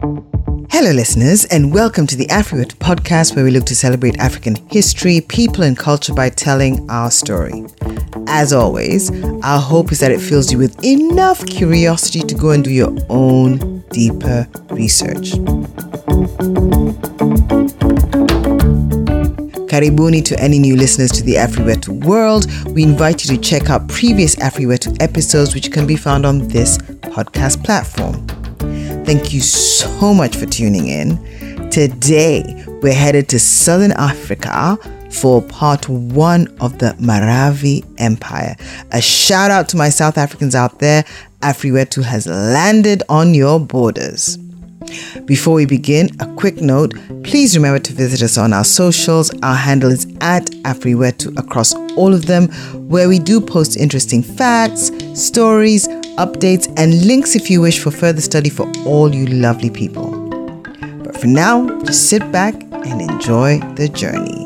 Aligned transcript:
Hello, 0.00 0.92
listeners, 0.92 1.46
and 1.46 1.72
welcome 1.72 2.06
to 2.06 2.16
the 2.16 2.26
AfriWetu 2.26 2.74
podcast, 2.76 3.34
where 3.34 3.44
we 3.44 3.50
look 3.50 3.64
to 3.64 3.74
celebrate 3.74 4.18
African 4.18 4.56
history, 4.70 5.22
people, 5.22 5.62
and 5.62 5.76
culture 5.76 6.12
by 6.12 6.28
telling 6.28 6.88
our 6.90 7.10
story. 7.10 7.64
As 8.26 8.52
always, 8.52 9.10
our 9.42 9.58
hope 9.58 9.92
is 9.92 10.00
that 10.00 10.10
it 10.10 10.20
fills 10.20 10.52
you 10.52 10.58
with 10.58 10.84
enough 10.84 11.46
curiosity 11.46 12.20
to 12.20 12.34
go 12.34 12.50
and 12.50 12.62
do 12.62 12.70
your 12.70 12.94
own 13.08 13.80
deeper 13.90 14.46
research. 14.70 15.32
Karibuni 19.70 20.22
to 20.26 20.38
any 20.38 20.58
new 20.58 20.76
listeners 20.76 21.10
to 21.12 21.22
the 21.22 21.34
AfriWetu 21.36 22.04
world. 22.04 22.46
We 22.72 22.82
invite 22.82 23.24
you 23.24 23.34
to 23.34 23.42
check 23.42 23.70
out 23.70 23.88
previous 23.88 24.36
AfriWetu 24.36 25.00
episodes, 25.00 25.54
which 25.54 25.72
can 25.72 25.86
be 25.86 25.96
found 25.96 26.26
on 26.26 26.48
this 26.48 26.76
podcast 26.78 27.64
platform. 27.64 28.26
Thank 29.06 29.32
you 29.32 29.40
so 29.40 30.12
much 30.12 30.34
for 30.34 30.46
tuning 30.46 30.88
in. 30.88 31.70
Today, 31.70 32.64
we're 32.82 32.92
headed 32.92 33.28
to 33.28 33.38
Southern 33.38 33.92
Africa 33.92 34.76
for 35.12 35.40
part 35.42 35.88
one 35.88 36.48
of 36.60 36.80
the 36.80 36.86
Maravi 36.98 37.84
Empire. 37.98 38.56
A 38.90 39.00
shout 39.00 39.52
out 39.52 39.68
to 39.68 39.76
my 39.76 39.90
South 39.90 40.18
Africans 40.18 40.56
out 40.56 40.80
there. 40.80 41.04
Afriwetu 41.40 42.02
has 42.02 42.26
landed 42.26 43.04
on 43.08 43.32
your 43.32 43.60
borders. 43.60 44.38
Before 45.24 45.54
we 45.54 45.66
begin, 45.66 46.10
a 46.18 46.26
quick 46.34 46.60
note 46.60 46.92
please 47.22 47.56
remember 47.56 47.78
to 47.78 47.92
visit 47.92 48.22
us 48.22 48.36
on 48.36 48.52
our 48.52 48.64
socials. 48.64 49.32
Our 49.42 49.54
handle 49.54 49.92
is 49.92 50.06
at 50.20 50.46
AfriWetu 50.64 51.38
across 51.38 51.74
all 51.96 52.12
of 52.12 52.26
them, 52.26 52.48
where 52.88 53.08
we 53.08 53.20
do 53.20 53.40
post 53.40 53.76
interesting 53.76 54.22
facts, 54.22 54.90
stories, 55.14 55.88
updates, 56.16 56.72
and 56.76 57.06
links 57.06 57.34
if 57.36 57.50
you 57.50 57.60
wish 57.60 57.78
for 57.78 57.90
further 57.90 58.20
study 58.20 58.50
for 58.50 58.70
all 58.84 59.14
you 59.14 59.26
lovely 59.26 59.70
people. 59.70 60.10
But 61.04 61.16
for 61.20 61.26
now, 61.26 61.68
just 61.80 62.08
sit 62.08 62.30
back 62.32 62.54
and 62.72 63.00
enjoy 63.00 63.58
the 63.74 63.88
journey. 63.88 64.44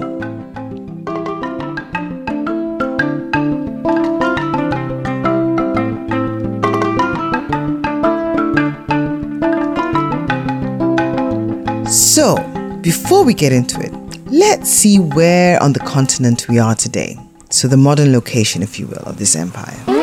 So, 11.90 12.36
before 12.82 13.24
we 13.24 13.34
get 13.34 13.52
into 13.52 13.80
it, 13.80 13.92
let's 14.26 14.68
see 14.68 14.98
where 14.98 15.62
on 15.62 15.72
the 15.72 15.80
continent 15.80 16.46
we 16.48 16.58
are 16.58 16.74
today. 16.74 17.16
So, 17.50 17.66
the 17.66 17.76
modern 17.76 18.12
location, 18.12 18.62
if 18.62 18.78
you 18.78 18.86
will, 18.86 19.02
of 19.06 19.18
this 19.18 19.34
empire. 19.34 19.99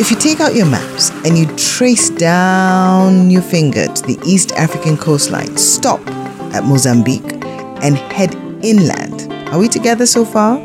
If 0.00 0.12
you 0.12 0.16
take 0.16 0.38
out 0.38 0.54
your 0.54 0.66
maps 0.66 1.10
and 1.26 1.36
you 1.36 1.44
trace 1.56 2.08
down 2.08 3.30
your 3.30 3.42
finger 3.42 3.88
to 3.88 4.02
the 4.02 4.16
East 4.24 4.52
African 4.52 4.96
coastline, 4.96 5.56
stop 5.56 5.98
at 6.54 6.62
Mozambique 6.62 7.44
and 7.82 7.96
head 7.96 8.32
inland. 8.62 9.32
Are 9.52 9.58
we 9.58 9.66
together 9.66 10.06
so 10.06 10.24
far? 10.24 10.56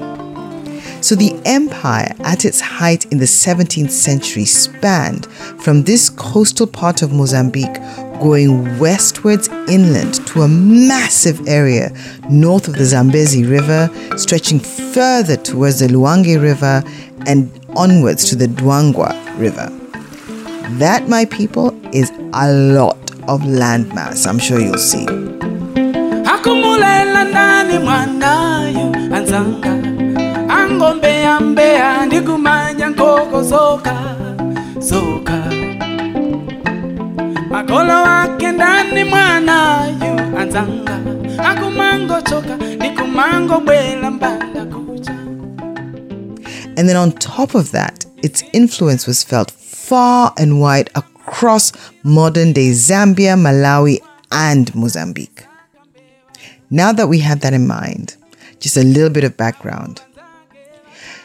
So 1.01 1.15
the 1.15 1.35
empire 1.45 2.13
at 2.19 2.45
its 2.45 2.61
height 2.61 3.11
in 3.11 3.17
the 3.17 3.25
17th 3.25 3.89
century 3.89 4.45
spanned 4.45 5.25
from 5.63 5.81
this 5.81 6.11
coastal 6.11 6.67
part 6.67 7.01
of 7.01 7.11
Mozambique 7.11 7.81
going 8.21 8.77
westwards 8.77 9.47
inland 9.67 10.25
to 10.27 10.43
a 10.43 10.47
massive 10.47 11.47
area 11.47 11.91
north 12.29 12.67
of 12.67 12.75
the 12.75 12.85
Zambezi 12.85 13.45
River, 13.45 13.89
stretching 14.15 14.59
further 14.59 15.37
towards 15.37 15.79
the 15.79 15.87
Luangwa 15.87 16.39
River 16.39 16.83
and 17.25 17.51
onwards 17.75 18.25
to 18.29 18.35
the 18.35 18.45
Dwangwa 18.45 19.22
River. 19.37 19.69
That, 20.79 21.07
my 21.07 21.25
people, 21.25 21.73
is 21.93 22.11
a 22.33 22.51
lot 22.51 23.11
of 23.27 23.41
landmass. 23.41 24.27
I'm 24.27 24.39
sure 24.39 24.59
you'll 24.59 24.77
see. 24.77 25.05
ngombeya 30.83 31.39
mbeya 31.39 32.05
ndikumanya 32.05 32.87
nkoko 32.89 33.43
soka 33.43 33.95
soka 34.79 35.37
makolo 37.49 37.93
wake 38.03 38.51
ndani 38.51 39.03
mwanayu 39.03 40.37
anzanga 40.39 40.99
akumango 41.49 42.21
choka 42.21 42.55
ndikumango 42.75 43.59
bwela 43.59 44.11
mbanda 44.11 44.65
And 46.75 46.89
then 46.89 46.97
on 46.97 47.11
top 47.11 47.53
of 47.53 47.71
that, 47.71 48.02
its 48.23 48.43
influence 48.53 49.05
was 49.05 49.23
felt 49.23 49.51
far 49.51 50.33
and 50.37 50.59
wide 50.59 50.89
across 50.95 51.71
modern 52.03 52.53
day 52.53 52.71
Zambia, 52.71 53.37
Malawi, 53.37 53.99
and 54.31 54.73
Mozambique. 54.73 55.45
Now 56.69 56.91
that 56.93 57.07
we 57.07 57.19
have 57.19 57.41
that 57.41 57.53
in 57.53 57.67
mind, 57.67 58.15
just 58.59 58.77
a 58.77 58.83
little 58.83 59.09
bit 59.09 59.23
of 59.23 59.37
background. 59.37 60.01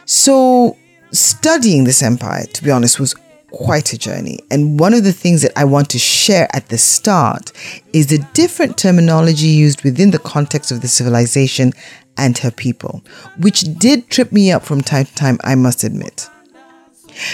So, 0.04 0.76
studying 1.12 1.84
this 1.84 2.02
empire, 2.02 2.44
to 2.44 2.64
be 2.64 2.70
honest, 2.70 2.98
was 2.98 3.14
quite 3.50 3.92
a 3.92 3.98
journey. 3.98 4.40
And 4.50 4.78
one 4.78 4.92
of 4.92 5.04
the 5.04 5.12
things 5.12 5.42
that 5.42 5.52
I 5.56 5.64
want 5.64 5.88
to 5.90 5.98
share 5.98 6.48
at 6.54 6.68
the 6.68 6.78
start 6.78 7.52
is 7.92 8.08
the 8.08 8.26
different 8.34 8.76
terminology 8.76 9.46
used 9.46 9.84
within 9.84 10.10
the 10.10 10.18
context 10.18 10.70
of 10.70 10.80
the 10.80 10.88
civilization 10.88 11.72
and 12.16 12.36
her 12.38 12.50
people, 12.50 13.02
which 13.38 13.62
did 13.78 14.10
trip 14.10 14.32
me 14.32 14.50
up 14.50 14.64
from 14.64 14.82
time 14.82 15.06
to 15.06 15.14
time, 15.14 15.38
I 15.44 15.54
must 15.54 15.84
admit. 15.84 16.28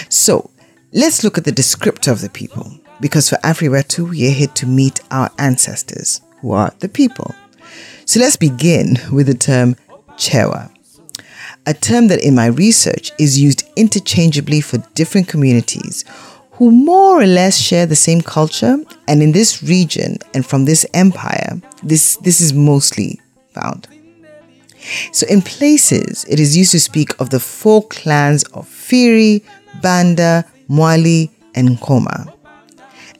So, 0.09 0.49
let's 0.91 1.23
look 1.23 1.37
at 1.37 1.45
the 1.45 1.51
descriptor 1.51 2.11
of 2.11 2.21
the 2.21 2.29
people, 2.29 2.79
because 2.99 3.29
for 3.29 3.37
AfriWetu, 3.37 4.09
we 4.09 4.27
are 4.27 4.31
here 4.31 4.47
to 4.47 4.65
meet 4.65 4.99
our 5.11 5.31
ancestors, 5.37 6.21
who 6.41 6.51
are 6.51 6.73
the 6.79 6.89
people. 6.89 7.33
So, 8.05 8.19
let's 8.19 8.37
begin 8.37 8.97
with 9.11 9.27
the 9.27 9.33
term 9.35 9.75
Chewa 10.17 10.71
a 11.65 11.73
term 11.73 12.07
that 12.07 12.23
in 12.23 12.35
my 12.35 12.47
research 12.47 13.11
is 13.17 13.39
used 13.39 13.67
interchangeably 13.75 14.61
for 14.61 14.77
different 14.93 15.27
communities 15.27 16.05
who 16.51 16.71
more 16.71 17.21
or 17.21 17.25
less 17.25 17.59
share 17.59 17.85
the 17.85 17.95
same 17.95 18.21
culture 18.21 18.77
and 19.07 19.21
in 19.21 19.31
this 19.31 19.61
region 19.63 20.17
and 20.33 20.45
from 20.45 20.65
this 20.65 20.85
empire 20.93 21.59
this 21.83 22.17
this 22.17 22.39
is 22.39 22.53
mostly 22.53 23.19
found 23.49 23.87
so 25.11 25.25
in 25.27 25.41
places 25.41 26.25
it 26.29 26.39
is 26.39 26.55
used 26.55 26.71
to 26.71 26.79
speak 26.79 27.19
of 27.19 27.31
the 27.31 27.39
four 27.39 27.87
clans 27.87 28.43
of 28.53 28.67
Firi, 28.67 29.43
Banda, 29.81 30.45
Mwali 30.69 31.29
and 31.55 31.69
Nkoma 31.69 32.31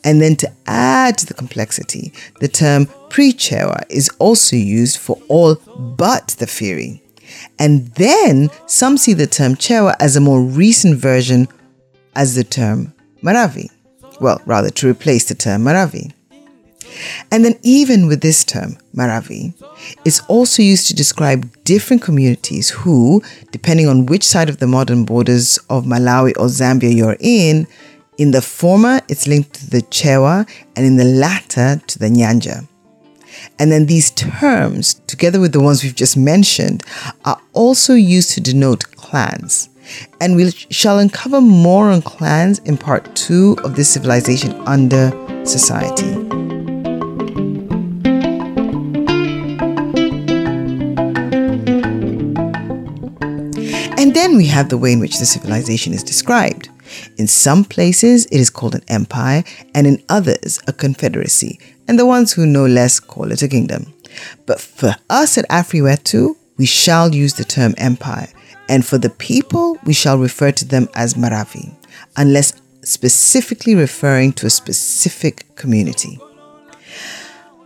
and 0.03 0.21
then 0.21 0.35
to 0.35 0.51
add 0.67 1.17
to 1.17 1.25
the 1.25 1.33
complexity 1.33 2.13
the 2.39 2.47
term 2.47 2.85
Prechewa 3.09 3.83
is 3.89 4.09
also 4.19 4.55
used 4.55 4.97
for 4.97 5.19
all 5.27 5.55
but 5.97 6.27
the 6.39 6.45
Firi 6.45 7.01
and 7.59 7.87
then 7.95 8.49
some 8.67 8.97
see 8.97 9.13
the 9.13 9.27
term 9.27 9.55
Chewa 9.55 9.95
as 9.99 10.15
a 10.15 10.21
more 10.21 10.41
recent 10.41 10.97
version 10.97 11.47
as 12.15 12.35
the 12.35 12.43
term 12.43 12.93
Maravi. 13.23 13.69
Well, 14.21 14.41
rather 14.45 14.69
to 14.69 14.89
replace 14.89 15.25
the 15.27 15.35
term 15.35 15.63
Maravi. 15.63 16.13
And 17.31 17.43
then, 17.43 17.55
even 17.63 18.07
with 18.07 18.21
this 18.21 18.43
term, 18.43 18.77
Maravi, 18.95 19.53
it's 20.05 20.21
also 20.27 20.61
used 20.61 20.87
to 20.87 20.95
describe 20.95 21.51
different 21.63 22.01
communities 22.01 22.69
who, 22.69 23.21
depending 23.51 23.87
on 23.87 24.05
which 24.05 24.23
side 24.23 24.49
of 24.49 24.57
the 24.57 24.67
modern 24.67 25.05
borders 25.05 25.57
of 25.69 25.85
Malawi 25.85 26.31
or 26.37 26.47
Zambia 26.47 26.95
you're 26.95 27.17
in, 27.19 27.67
in 28.17 28.31
the 28.31 28.41
former, 28.41 29.01
it's 29.09 29.27
linked 29.27 29.53
to 29.53 29.69
the 29.69 29.81
Chewa, 29.81 30.47
and 30.75 30.85
in 30.85 30.95
the 30.95 31.03
latter, 31.03 31.81
to 31.87 31.99
the 31.99 32.07
Nyanja. 32.07 32.67
And 33.59 33.71
then 33.71 33.85
these 33.85 34.11
terms, 34.11 34.95
together 35.07 35.39
with 35.39 35.51
the 35.51 35.59
ones 35.59 35.83
we've 35.83 35.95
just 35.95 36.15
mentioned, 36.17 36.83
are 37.25 37.39
also 37.53 37.93
used 37.93 38.31
to 38.31 38.41
denote 38.41 38.85
clans. 38.95 39.69
And 40.19 40.35
we 40.35 40.51
shall 40.51 40.99
uncover 40.99 41.41
more 41.41 41.91
on 41.91 42.01
clans 42.01 42.59
in 42.59 42.77
part 42.77 43.13
two 43.15 43.57
of 43.63 43.75
this 43.75 43.89
civilization 43.89 44.53
under 44.65 45.11
society. 45.45 46.44
And 54.05 54.13
then 54.13 54.37
we 54.37 54.45
have 54.45 54.69
the 54.69 54.77
way 54.77 54.93
in 54.93 54.99
which 54.99 55.17
the 55.17 55.25
civilization 55.25 55.91
is 55.91 56.03
described. 56.03 56.69
In 57.17 57.25
some 57.25 57.65
places, 57.65 58.27
it 58.27 58.39
is 58.39 58.51
called 58.51 58.75
an 58.75 58.83
empire, 58.87 59.43
and 59.73 59.87
in 59.87 60.03
others, 60.09 60.59
a 60.67 60.73
confederacy, 60.73 61.59
and 61.87 61.97
the 61.97 62.05
ones 62.05 62.31
who 62.31 62.45
know 62.45 62.67
less 62.67 62.99
call 62.99 63.31
it 63.31 63.41
a 63.41 63.47
kingdom. 63.47 63.91
But 64.45 64.61
for 64.61 64.95
us 65.09 65.39
at 65.39 65.49
AfriWetu, 65.49 66.35
we 66.55 66.67
shall 66.67 67.15
use 67.15 67.33
the 67.33 67.43
term 67.43 67.73
empire, 67.79 68.27
and 68.69 68.85
for 68.85 68.99
the 68.99 69.09
people, 69.09 69.79
we 69.85 69.93
shall 69.93 70.19
refer 70.19 70.51
to 70.51 70.65
them 70.65 70.87
as 70.93 71.15
Maravi, 71.15 71.73
unless 72.15 72.53
specifically 72.83 73.73
referring 73.73 74.33
to 74.33 74.45
a 74.45 74.51
specific 74.51 75.55
community. 75.55 76.19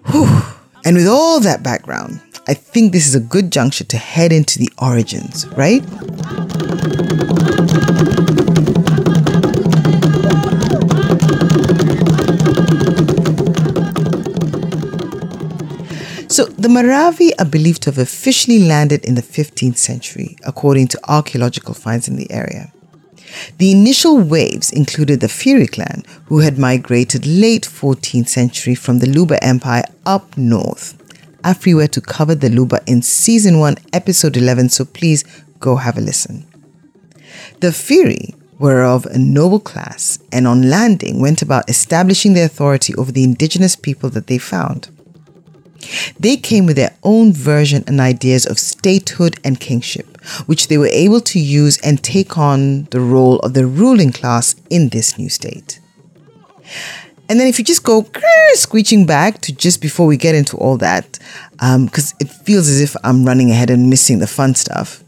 Whew. 0.06 0.58
And 0.89 0.97
with 0.97 1.06
all 1.07 1.39
that 1.41 1.62
background, 1.62 2.19
I 2.47 2.56
think 2.56 2.94
this 2.94 3.07
is 3.07 3.13
a 3.13 3.19
good 3.19 3.51
juncture 3.51 3.83
to 3.83 3.95
head 3.95 4.31
into 4.31 4.57
the 4.57 4.71
origins, 4.80 5.45
right? 5.50 5.83
So 16.27 16.45
the 16.45 16.69
Maravi 16.69 17.33
are 17.38 17.45
believed 17.45 17.83
to 17.83 17.91
have 17.91 18.00
officially 18.00 18.57
landed 18.57 19.06
in 19.06 19.13
the 19.13 19.21
15th 19.21 19.77
century, 19.77 20.38
according 20.44 20.88
to 20.88 21.00
archaeological 21.07 21.75
finds 21.75 22.07
in 22.07 22.15
the 22.15 22.31
area. 22.31 22.74
The 23.57 23.71
initial 23.71 24.17
waves 24.17 24.71
included 24.71 25.19
the 25.19 25.27
Firi 25.27 25.71
clan, 25.71 26.03
who 26.25 26.39
had 26.39 26.57
migrated 26.57 27.25
late 27.25 27.63
14th 27.63 28.27
century 28.27 28.75
from 28.75 28.99
the 28.99 29.07
Luba 29.07 29.43
Empire 29.43 29.83
up 30.05 30.37
north. 30.37 30.95
Afriware 31.43 31.89
to 31.91 32.01
cover 32.01 32.35
the 32.35 32.49
Luba 32.49 32.81
in 32.85 33.01
season 33.01 33.59
1, 33.59 33.77
episode 33.93 34.35
11, 34.35 34.69
so 34.69 34.85
please 34.85 35.23
go 35.59 35.77
have 35.77 35.97
a 35.97 36.01
listen. 36.01 36.45
The 37.59 37.67
Firi 37.67 38.35
were 38.57 38.83
of 38.83 39.05
a 39.05 39.17
noble 39.17 39.59
class 39.59 40.19
and 40.31 40.45
on 40.45 40.69
landing 40.69 41.21
went 41.21 41.41
about 41.41 41.69
establishing 41.69 42.33
their 42.33 42.45
authority 42.45 42.93
over 42.95 43.11
the 43.11 43.23
indigenous 43.23 43.75
people 43.75 44.09
that 44.09 44.27
they 44.27 44.37
found. 44.37 44.89
They 46.19 46.37
came 46.37 46.65
with 46.65 46.75
their 46.75 46.95
own 47.03 47.33
version 47.33 47.83
and 47.87 47.99
ideas 47.99 48.45
of 48.45 48.59
statehood 48.59 49.39
and 49.43 49.59
kingship, 49.59 50.17
which 50.45 50.67
they 50.67 50.77
were 50.77 50.87
able 50.87 51.21
to 51.21 51.39
use 51.39 51.79
and 51.81 52.03
take 52.03 52.37
on 52.37 52.85
the 52.85 52.99
role 52.99 53.39
of 53.39 53.53
the 53.53 53.65
ruling 53.65 54.11
class 54.11 54.55
in 54.69 54.89
this 54.89 55.17
new 55.17 55.29
state. 55.29 55.79
And 57.29 57.39
then 57.39 57.47
if 57.47 57.59
you 57.59 57.65
just 57.65 57.83
go 57.83 58.07
screeching 58.53 59.05
back 59.05 59.39
to 59.41 59.53
just 59.53 59.81
before 59.81 60.07
we 60.07 60.17
get 60.17 60.35
into 60.35 60.57
all 60.57 60.77
that, 60.77 61.19
because 61.51 62.11
um, 62.11 62.17
it 62.19 62.29
feels 62.29 62.67
as 62.67 62.81
if 62.81 62.95
I'm 63.03 63.23
running 63.23 63.51
ahead 63.51 63.69
and 63.69 63.89
missing 63.89 64.19
the 64.19 64.27
fun 64.27 64.55
stuff. 64.55 65.03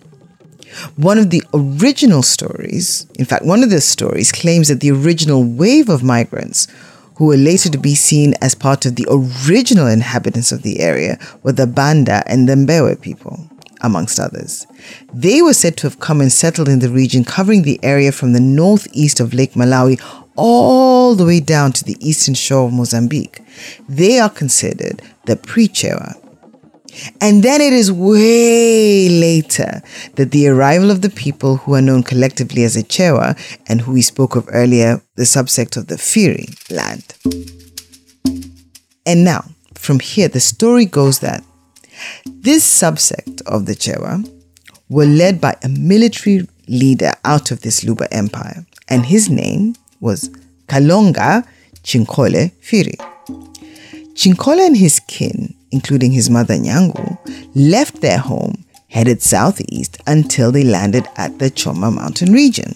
One 0.95 1.17
of 1.17 1.31
the 1.31 1.43
original 1.53 2.23
stories, 2.23 3.05
in 3.19 3.25
fact, 3.25 3.43
one 3.43 3.63
of 3.63 3.71
the 3.71 3.81
stories 3.81 4.31
claims 4.31 4.67
that 4.69 4.79
the 4.79 4.91
original 4.91 5.43
wave 5.43 5.89
of 5.89 6.03
migrants 6.03 6.67
who 7.15 7.25
were 7.25 7.37
later 7.37 7.69
to 7.69 7.77
be 7.77 7.95
seen 7.95 8.33
as 8.41 8.55
part 8.55 8.85
of 8.85 8.95
the 8.95 9.07
original 9.09 9.87
inhabitants 9.87 10.51
of 10.51 10.63
the 10.63 10.79
area 10.79 11.17
were 11.43 11.51
the 11.51 11.67
Banda 11.67 12.23
and 12.25 12.47
the 12.47 12.55
Mbewe 12.55 12.99
people, 13.01 13.47
amongst 13.81 14.19
others. 14.19 14.65
They 15.13 15.41
were 15.41 15.53
said 15.53 15.77
to 15.77 15.87
have 15.87 15.99
come 15.99 16.21
and 16.21 16.31
settled 16.31 16.69
in 16.69 16.79
the 16.79 16.89
region 16.89 17.23
covering 17.23 17.63
the 17.63 17.79
area 17.83 18.11
from 18.11 18.33
the 18.33 18.39
northeast 18.39 19.19
of 19.19 19.33
Lake 19.33 19.53
Malawi 19.53 20.01
all 20.35 21.15
the 21.15 21.25
way 21.25 21.39
down 21.39 21.71
to 21.73 21.83
the 21.83 21.97
eastern 21.99 22.33
shore 22.33 22.67
of 22.67 22.73
Mozambique. 22.73 23.41
They 23.89 24.19
are 24.19 24.29
considered 24.29 25.01
the 25.25 25.35
Pre-Chewa, 25.35 26.20
and 27.19 27.43
then 27.43 27.61
it 27.61 27.73
is 27.73 27.91
way 27.91 29.09
later 29.09 29.81
that 30.15 30.31
the 30.31 30.47
arrival 30.47 30.91
of 30.91 31.01
the 31.01 31.09
people 31.09 31.57
who 31.57 31.73
are 31.73 31.81
known 31.81 32.03
collectively 32.03 32.63
as 32.63 32.75
the 32.75 32.83
Chewa 32.83 33.37
and 33.67 33.81
who 33.81 33.93
we 33.93 34.01
spoke 34.01 34.35
of 34.35 34.47
earlier, 34.51 35.01
the 35.15 35.23
subsect 35.23 35.77
of 35.77 35.87
the 35.87 35.95
Firi 35.95 36.49
land. 36.69 37.15
And 39.05 39.23
now, 39.23 39.45
from 39.75 39.99
here, 39.99 40.27
the 40.27 40.39
story 40.39 40.85
goes 40.85 41.19
that 41.19 41.43
this 42.25 42.63
subsect 42.63 43.41
of 43.43 43.65
the 43.65 43.73
Chewa 43.73 44.27
were 44.89 45.05
led 45.05 45.39
by 45.39 45.55
a 45.63 45.69
military 45.69 46.47
leader 46.67 47.13
out 47.25 47.51
of 47.51 47.61
this 47.61 47.83
Luba 47.83 48.11
empire, 48.13 48.65
and 48.89 49.05
his 49.05 49.29
name 49.29 49.75
was 49.99 50.29
Kalonga 50.67 51.47
Chinkole 51.83 52.51
Firi. 52.61 52.97
Chinkole 54.13 54.65
and 54.65 54.77
his 54.77 54.99
kin 54.99 55.55
including 55.71 56.11
his 56.11 56.29
mother 56.29 56.55
Nyangu, 56.55 57.17
left 57.55 58.01
their 58.01 58.19
home, 58.19 58.63
headed 58.89 59.21
southeast 59.21 59.97
until 60.05 60.51
they 60.51 60.63
landed 60.63 61.07
at 61.17 61.39
the 61.39 61.49
Choma 61.49 61.91
mountain 61.91 62.33
region. 62.33 62.73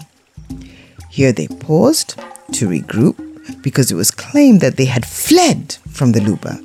Here 1.10 1.32
they 1.32 1.48
paused 1.48 2.18
to 2.54 2.68
regroup 2.68 3.22
because 3.62 3.92
it 3.92 3.96
was 3.96 4.12
claimed 4.12 4.62
that 4.62 4.78
they 4.78 4.86
had 4.86 5.06
fled 5.06 5.74
from 5.90 6.12
the 6.12 6.22
Luba. 6.22 6.60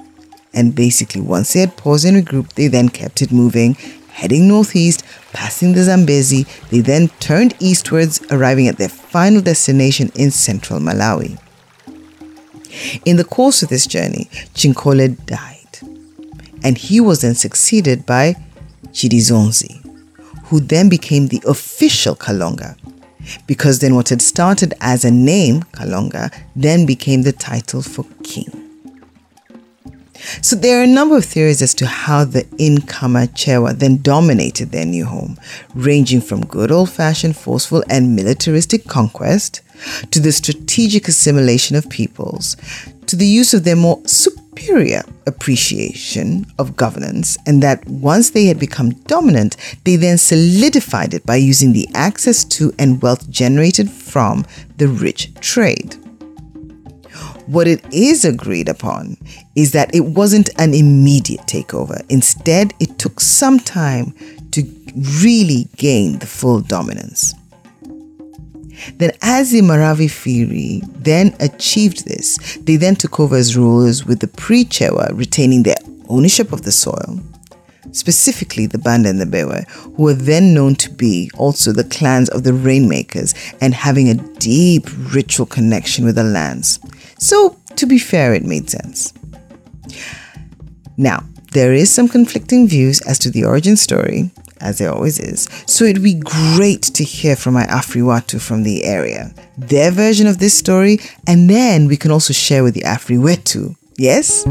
And 0.53 0.75
basically, 0.75 1.21
once 1.21 1.53
they 1.53 1.61
had 1.61 1.77
paused 1.77 2.05
and 2.05 2.17
regrouped, 2.17 2.55
they 2.55 2.67
then 2.67 2.89
kept 2.89 3.23
it 3.23 3.31
moving, 3.31 3.75
heading 4.11 4.49
northeast, 4.49 5.05
passing 5.33 5.73
the 5.73 5.85
Zambezi. 5.85 6.47
They 6.71 6.81
then 6.81 7.09
turned 7.21 7.55
eastwards, 7.61 8.21
arriving 8.33 8.67
at 8.67 8.77
their 8.77 8.89
final 8.89 9.41
destination 9.41 10.11
in 10.17 10.33
central 10.33 10.81
Malawi. 10.81 11.39
In 13.05 13.17
the 13.17 13.25
course 13.25 13.63
of 13.63 13.69
this 13.69 13.87
journey, 13.87 14.29
Chinkole 14.55 15.25
died 15.27 15.60
and 16.63 16.77
he 16.77 17.01
was 17.01 17.23
then 17.23 17.35
succeeded 17.35 18.07
by 18.07 18.35
Chidizonzi, 18.89 19.85
who 20.45 20.61
then 20.61 20.89
became 20.89 21.29
the 21.29 21.43
official 21.47 22.15
Kalonga. 22.15 22.77
Because 23.47 23.79
then 23.79 23.95
what 23.95 24.09
had 24.09 24.23
started 24.23 24.75
as 24.81 25.05
a 25.05 25.11
name, 25.11 25.63
Kalonga, 25.63 26.35
then 26.57 26.87
became 26.87 27.23
the 27.23 27.33
title 27.33 27.83
for 27.83 28.05
king. 28.23 28.49
So 30.43 30.55
there 30.55 30.81
are 30.81 30.85
a 30.85 30.87
number 30.87 31.17
of 31.17 31.25
theories 31.25 31.63
as 31.63 31.75
to 31.75 31.87
how 31.87 32.25
the 32.25 32.47
incomer 32.59 33.27
Chewa 33.27 33.79
then 33.79 34.03
dominated 34.03 34.71
their 34.71 34.85
new 34.85 35.07
home, 35.07 35.39
ranging 35.75 36.21
from 36.21 36.45
good 36.45 36.71
old 36.71 36.91
fashioned 36.91 37.37
forceful 37.37 37.83
and 37.89 38.15
militaristic 38.15 38.87
conquest 38.87 39.63
to 40.11 40.21
the 40.21 40.33
strategic 40.33 41.09
assimilation 41.09 41.75
of 41.77 41.89
peoples 41.89 42.57
to 43.07 43.17
the 43.17 43.27
use 43.27 43.55
of 43.55 43.65
their 43.65 43.77
more 43.77 44.01
superior 44.61 45.03
appreciation 45.27 46.45
of 46.59 46.77
governance, 46.77 47.39
and 47.47 47.63
that 47.63 47.87
once 47.89 48.31
they 48.31 48.47
had 48.47 48.59
become 48.59 48.91
dominant, 49.07 49.57
they 49.85 49.97
then 49.97 50.19
solidified 50.19 51.15
it 51.15 51.25
by 51.25 51.37
using 51.37 51.73
the 51.73 51.89
access 51.95 52.45
to 52.45 52.73
and 52.79 53.01
wealth 53.01 53.29
generated 53.31 53.91
from 53.91 54.45
the 54.77 54.87
rich 54.87 55.33
trade. 55.41 55.95
What 57.47 57.67
it 57.67 57.85
is 57.93 58.25
agreed 58.25 58.69
upon 58.69 59.17
is 59.57 59.73
that 59.73 59.95
it 59.95 60.05
wasn't 60.05 60.51
an 60.59 60.75
immediate 60.75 61.47
takeover. 61.47 62.05
Instead, 62.09 62.75
it 62.79 62.99
took 62.99 63.19
some 63.19 63.59
time 63.59 64.15
to 64.53 64.63
really 65.23 65.69
gain 65.77 66.19
the 66.19 66.27
full 66.27 66.61
dominance. 66.61 67.35
Then, 68.97 69.13
as 69.23 69.51
the 69.51 69.61
Maravi 69.61 70.07
Firi 70.07 70.83
then 71.03 71.35
achieved 71.41 72.07
this, 72.07 72.59
they 72.63 72.77
then 72.77 72.97
took 72.97 73.21
over 73.21 73.37
as 73.37 73.57
rulers 73.57 74.05
with 74.05 74.21
the 74.21 74.29
Pre-Chewa 74.29 75.11
retaining 75.15 75.63
their 75.63 75.77
ownership 76.09 76.53
of 76.53 76.63
the 76.63 76.73
soil, 76.73 77.21
specifically 77.93 78.67
the 78.67 78.79
Banda 78.79 79.09
and 79.09 79.21
the 79.21 79.25
Mbewe, 79.25 79.69
who 79.69 80.03
were 80.03 80.15
then 80.15 80.55
known 80.55 80.75
to 80.77 80.91
be 80.91 81.31
also 81.37 81.73
the 81.73 81.85
clans 81.85 82.29
of 82.31 82.45
the 82.45 82.53
rainmakers 82.53 83.35
and 83.61 83.75
having 83.75 84.09
a 84.09 84.15
deep 84.39 84.89
ritual 85.13 85.47
connection 85.47 86.05
with 86.05 86.17
the 86.17 86.25
lands. 86.25 86.81
So, 87.19 87.57
to 87.77 87.87
be 87.87 87.99
fair, 87.99 88.35
it 88.35 88.45
made 88.45 88.69
sense. 88.71 89.13
Now, 90.97 91.25
there 91.53 91.73
is 91.73 91.91
some 91.91 92.09
conflicting 92.09 92.69
views 92.69 93.01
as 93.03 93.19
to 93.21 93.31
the 93.31 93.45
origin 93.45 93.77
story, 93.77 94.31
as 94.61 94.81
it 94.81 94.87
always 94.87 95.19
is. 95.19 95.49
So 95.67 95.85
it'd 95.85 96.03
be 96.03 96.15
great 96.15 96.83
to 96.83 97.05
hear 97.05 97.37
from 97.37 97.55
my 97.55 97.65
Afriwatu 97.65 98.41
from 98.41 98.63
the 98.63 98.85
area, 98.85 99.35
their 99.57 99.91
version 99.91 100.27
of 100.27 100.39
this 100.39 100.57
story, 100.57 100.99
and 101.27 101.49
then 101.49 101.87
we 101.87 101.97
can 101.97 102.11
also 102.11 102.33
share 102.33 102.63
with 102.63 102.75
the 102.75 102.83
Afriwetu. 102.83 103.77
Yes? 103.97 104.45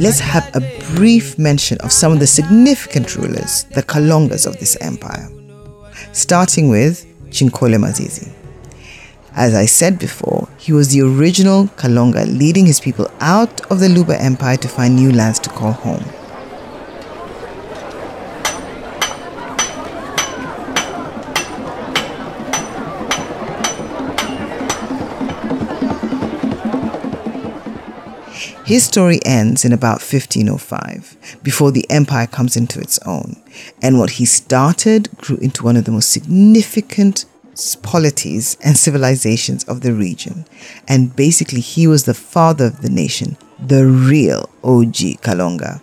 Let's 0.00 0.20
have 0.20 0.48
a 0.54 0.60
brief 0.94 1.38
mention 1.38 1.78
of 1.78 1.90
some 1.90 2.12
of 2.12 2.20
the 2.20 2.26
significant 2.26 3.16
rulers, 3.16 3.64
the 3.74 3.82
Kalongas 3.82 4.46
of 4.46 4.56
this 4.60 4.76
empire, 4.80 5.28
starting 6.12 6.68
with 6.68 7.04
Chinkole 7.30 7.76
Mazizi. 7.78 8.37
As 9.38 9.54
I 9.54 9.66
said 9.66 10.00
before, 10.00 10.48
he 10.56 10.72
was 10.72 10.88
the 10.88 11.00
original 11.02 11.68
Kalonga 11.76 12.26
leading 12.26 12.66
his 12.66 12.80
people 12.80 13.08
out 13.20 13.60
of 13.70 13.78
the 13.78 13.88
Luba 13.88 14.20
Empire 14.20 14.56
to 14.56 14.66
find 14.66 14.96
new 14.96 15.12
lands 15.12 15.38
to 15.38 15.48
call 15.50 15.70
home. 15.70 16.02
His 28.64 28.82
story 28.82 29.20
ends 29.24 29.64
in 29.64 29.72
about 29.72 30.00
1505, 30.00 31.38
before 31.44 31.70
the 31.70 31.88
empire 31.88 32.26
comes 32.26 32.56
into 32.56 32.80
its 32.80 32.98
own, 33.06 33.40
and 33.80 34.00
what 34.00 34.10
he 34.10 34.24
started 34.24 35.16
grew 35.18 35.36
into 35.36 35.62
one 35.62 35.76
of 35.76 35.84
the 35.84 35.92
most 35.92 36.10
significant 36.10 37.24
polities 37.82 38.56
and 38.64 38.76
civilizations 38.76 39.64
of 39.64 39.80
the 39.80 39.92
region. 39.92 40.46
And 40.86 41.14
basically, 41.14 41.60
he 41.60 41.86
was 41.86 42.04
the 42.04 42.14
father 42.14 42.66
of 42.66 42.82
the 42.82 42.90
nation, 42.90 43.36
the 43.58 43.86
real 43.86 44.48
OG 44.62 45.20
Kalonga. 45.22 45.80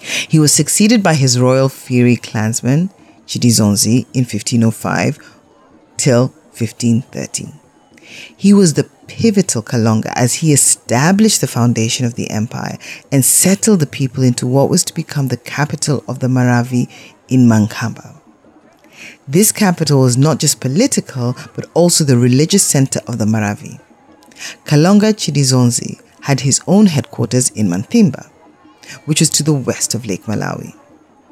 He 0.00 0.38
was 0.38 0.52
succeeded 0.52 1.02
by 1.02 1.14
his 1.14 1.40
royal 1.40 1.68
Firi 1.68 2.20
clansman, 2.20 2.90
Chidizonzi, 3.26 4.06
in 4.12 4.24
1505 4.24 5.18
till 5.96 6.28
1530. 6.52 7.48
He 8.36 8.52
was 8.52 8.74
the 8.74 8.88
pivotal 9.06 9.62
Kalonga 9.62 10.12
as 10.14 10.34
he 10.34 10.52
established 10.52 11.40
the 11.40 11.46
foundation 11.46 12.04
of 12.04 12.14
the 12.14 12.30
empire 12.30 12.78
and 13.10 13.24
settled 13.24 13.80
the 13.80 13.86
people 13.86 14.22
into 14.22 14.46
what 14.46 14.68
was 14.68 14.84
to 14.84 14.94
become 14.94 15.28
the 15.28 15.36
capital 15.36 16.04
of 16.06 16.20
the 16.20 16.26
Maravi 16.26 16.90
in 17.28 17.46
Mankamba. 17.46 18.20
This 19.26 19.52
capital 19.52 20.02
was 20.02 20.18
not 20.18 20.38
just 20.38 20.60
political, 20.60 21.34
but 21.54 21.64
also 21.72 22.04
the 22.04 22.18
religious 22.18 22.62
center 22.62 23.00
of 23.06 23.16
the 23.16 23.24
Maravi. 23.24 23.80
Kalonga 24.66 25.14
Chidizonzi 25.14 25.98
had 26.22 26.40
his 26.40 26.60
own 26.66 26.86
headquarters 26.86 27.48
in 27.50 27.68
Manthimba, 27.68 28.28
which 29.06 29.20
was 29.20 29.30
to 29.30 29.42
the 29.42 29.54
west 29.54 29.94
of 29.94 30.04
Lake 30.04 30.24
Malawi. 30.24 30.74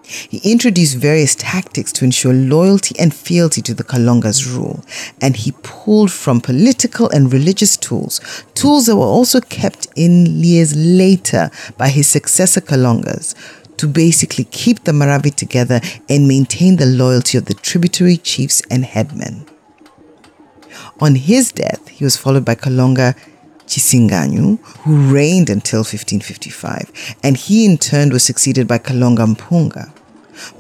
He 0.05 0.41
introduced 0.51 0.97
various 0.97 1.35
tactics 1.35 1.93
to 1.93 2.05
ensure 2.05 2.33
loyalty 2.33 2.99
and 2.99 3.15
fealty 3.15 3.61
to 3.63 3.75
the 3.75 3.85
Kalonga's 3.85 4.47
rule, 4.47 4.85
and 5.21 5.37
he 5.37 5.53
pulled 5.63 6.11
from 6.11 6.41
political 6.41 7.11
and 7.11 7.31
religious 7.31 7.77
tools, 7.77 8.21
tools 8.55 8.87
that 8.87 8.97
were 8.97 9.03
also 9.03 9.41
kept 9.41 9.87
in 9.97 10.27
years 10.43 10.75
later 10.75 11.51
by 11.77 11.89
his 11.89 12.09
successor 12.09 12.63
Kalongas, 12.63 13.35
to 13.83 13.89
basically 13.89 14.45
keep 14.45 14.85
the 14.85 14.93
Maravi 14.93 15.35
together 15.35 15.81
and 16.09 16.29
maintain 16.29 16.77
the 16.77 16.87
loyalty 16.87 17.37
of 17.37 17.47
the 17.47 17.55
tributary 17.55 18.17
chiefs 18.17 18.63
and 18.71 18.85
headmen. 18.85 19.45
On 21.01 21.17
his 21.17 21.51
death, 21.51 21.89
he 21.89 22.05
was 22.05 22.17
followed 22.17 22.45
by 22.45 22.55
Kalonga 22.55 23.17
Chisinganyu, 23.67 24.61
who 24.83 25.13
reigned 25.13 25.51
until 25.51 25.81
1555, 25.81 27.17
and 27.25 27.37
he 27.37 27.65
in 27.65 27.77
turn 27.77 28.11
was 28.11 28.23
succeeded 28.23 28.69
by 28.69 28.79
Kalonga 28.79 29.35
Mpunga. 29.35 29.93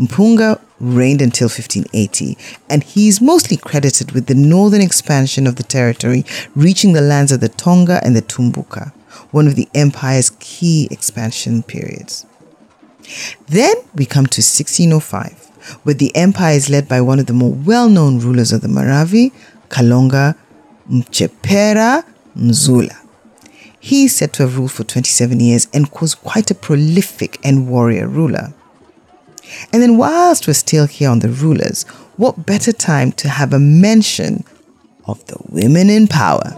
Mpunga 0.00 0.60
reigned 0.80 1.22
until 1.22 1.46
1580, 1.46 2.36
and 2.68 2.82
he 2.82 3.06
is 3.06 3.20
mostly 3.20 3.56
credited 3.56 4.10
with 4.10 4.26
the 4.26 4.34
northern 4.34 4.82
expansion 4.82 5.46
of 5.46 5.54
the 5.54 5.62
territory, 5.62 6.24
reaching 6.56 6.92
the 6.92 7.00
lands 7.00 7.30
of 7.30 7.38
the 7.38 7.48
Tonga 7.48 8.04
and 8.04 8.16
the 8.16 8.22
Tumbuka, 8.22 8.92
one 9.30 9.46
of 9.46 9.54
the 9.54 9.68
empire's 9.76 10.30
key 10.40 10.88
expansion 10.90 11.62
periods. 11.62 12.26
Then 13.48 13.76
we 13.94 14.06
come 14.06 14.26
to 14.26 14.40
1605, 14.40 15.80
where 15.82 15.94
the 15.94 16.14
empire 16.16 16.54
is 16.54 16.70
led 16.70 16.88
by 16.88 17.00
one 17.00 17.18
of 17.18 17.26
the 17.26 17.32
more 17.32 17.52
well 17.52 17.88
known 17.88 18.18
rulers 18.18 18.52
of 18.52 18.60
the 18.60 18.68
Maravi, 18.68 19.32
Kalonga 19.68 20.36
Mchepera 20.90 22.04
Mzula. 22.36 22.96
He 23.80 24.04
is 24.04 24.14
said 24.14 24.32
to 24.34 24.44
have 24.44 24.56
ruled 24.56 24.72
for 24.72 24.84
27 24.84 25.40
years 25.40 25.66
and 25.74 25.88
was 26.00 26.14
quite 26.14 26.50
a 26.50 26.54
prolific 26.54 27.38
and 27.44 27.68
warrior 27.68 28.06
ruler. 28.06 28.54
And 29.72 29.82
then, 29.82 29.98
whilst 29.98 30.46
we're 30.46 30.54
still 30.54 30.86
here 30.86 31.10
on 31.10 31.18
the 31.18 31.28
rulers, 31.28 31.82
what 32.16 32.46
better 32.46 32.72
time 32.72 33.12
to 33.12 33.28
have 33.28 33.52
a 33.52 33.58
mention 33.58 34.44
of 35.06 35.24
the 35.26 35.36
women 35.48 35.90
in 35.90 36.06
power? 36.06 36.56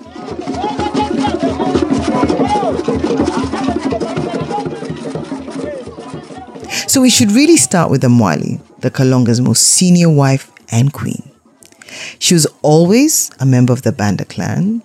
So, 6.94 7.00
we 7.00 7.10
should 7.10 7.32
really 7.32 7.56
start 7.56 7.90
with 7.90 8.02
the 8.02 8.06
Mwali, 8.06 8.60
the 8.78 8.88
Kalonga's 8.88 9.40
most 9.40 9.64
senior 9.64 10.08
wife 10.08 10.52
and 10.70 10.92
queen. 10.92 11.28
She 12.20 12.34
was 12.34 12.46
always 12.62 13.32
a 13.40 13.44
member 13.44 13.72
of 13.72 13.82
the 13.82 13.90
Banda 13.90 14.24
clan. 14.24 14.80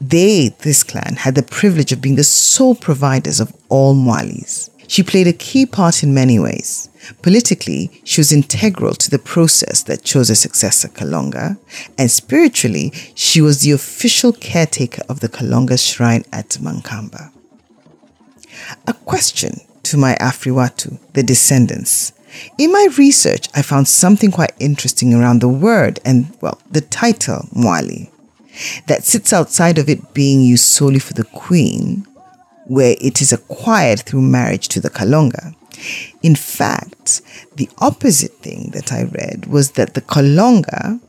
They, 0.00 0.50
this 0.60 0.84
clan, 0.84 1.16
had 1.16 1.34
the 1.34 1.42
privilege 1.42 1.90
of 1.90 2.00
being 2.00 2.14
the 2.14 2.22
sole 2.22 2.76
providers 2.76 3.40
of 3.40 3.52
all 3.68 3.96
Mwalis. 3.96 4.70
She 4.86 5.02
played 5.02 5.26
a 5.26 5.32
key 5.32 5.66
part 5.66 6.04
in 6.04 6.14
many 6.14 6.38
ways. 6.38 6.90
Politically, 7.22 7.90
she 8.04 8.20
was 8.20 8.30
integral 8.30 8.94
to 8.94 9.10
the 9.10 9.18
process 9.18 9.82
that 9.82 10.04
chose 10.04 10.30
a 10.30 10.36
successor, 10.36 10.86
Kalonga, 10.86 11.58
and 11.98 12.08
spiritually, 12.08 12.92
she 13.16 13.40
was 13.40 13.62
the 13.62 13.72
official 13.72 14.32
caretaker 14.32 15.02
of 15.08 15.18
the 15.18 15.28
Kalonga 15.28 15.76
shrine 15.76 16.24
at 16.32 16.50
Mankamba. 16.62 17.32
A 18.86 18.92
question 18.92 19.54
to 19.88 19.96
my 19.96 20.14
Afriwatu, 20.20 20.98
the 21.14 21.22
descendants. 21.22 22.12
In 22.58 22.70
my 22.72 22.88
research, 22.98 23.48
I 23.54 23.62
found 23.62 23.88
something 23.88 24.30
quite 24.30 24.52
interesting 24.60 25.14
around 25.14 25.40
the 25.40 25.48
word 25.48 25.98
and, 26.04 26.30
well, 26.40 26.60
the 26.70 26.82
title, 26.82 27.48
Mwali, 27.54 28.10
that 28.86 29.04
sits 29.04 29.32
outside 29.32 29.78
of 29.78 29.88
it 29.88 30.12
being 30.14 30.42
used 30.42 30.64
solely 30.64 30.98
for 30.98 31.14
the 31.14 31.24
queen 31.24 32.06
where 32.66 32.96
it 33.00 33.22
is 33.22 33.32
acquired 33.32 34.00
through 34.00 34.20
marriage 34.20 34.68
to 34.68 34.80
the 34.80 34.90
Kalonga. 34.90 35.54
In 36.22 36.34
fact, 36.34 37.22
the 37.56 37.68
opposite 37.78 38.32
thing 38.38 38.70
that 38.74 38.92
I 38.92 39.04
read 39.04 39.46
was 39.46 39.72
that 39.72 39.94
the 39.94 40.02
Kalonga 40.02 41.00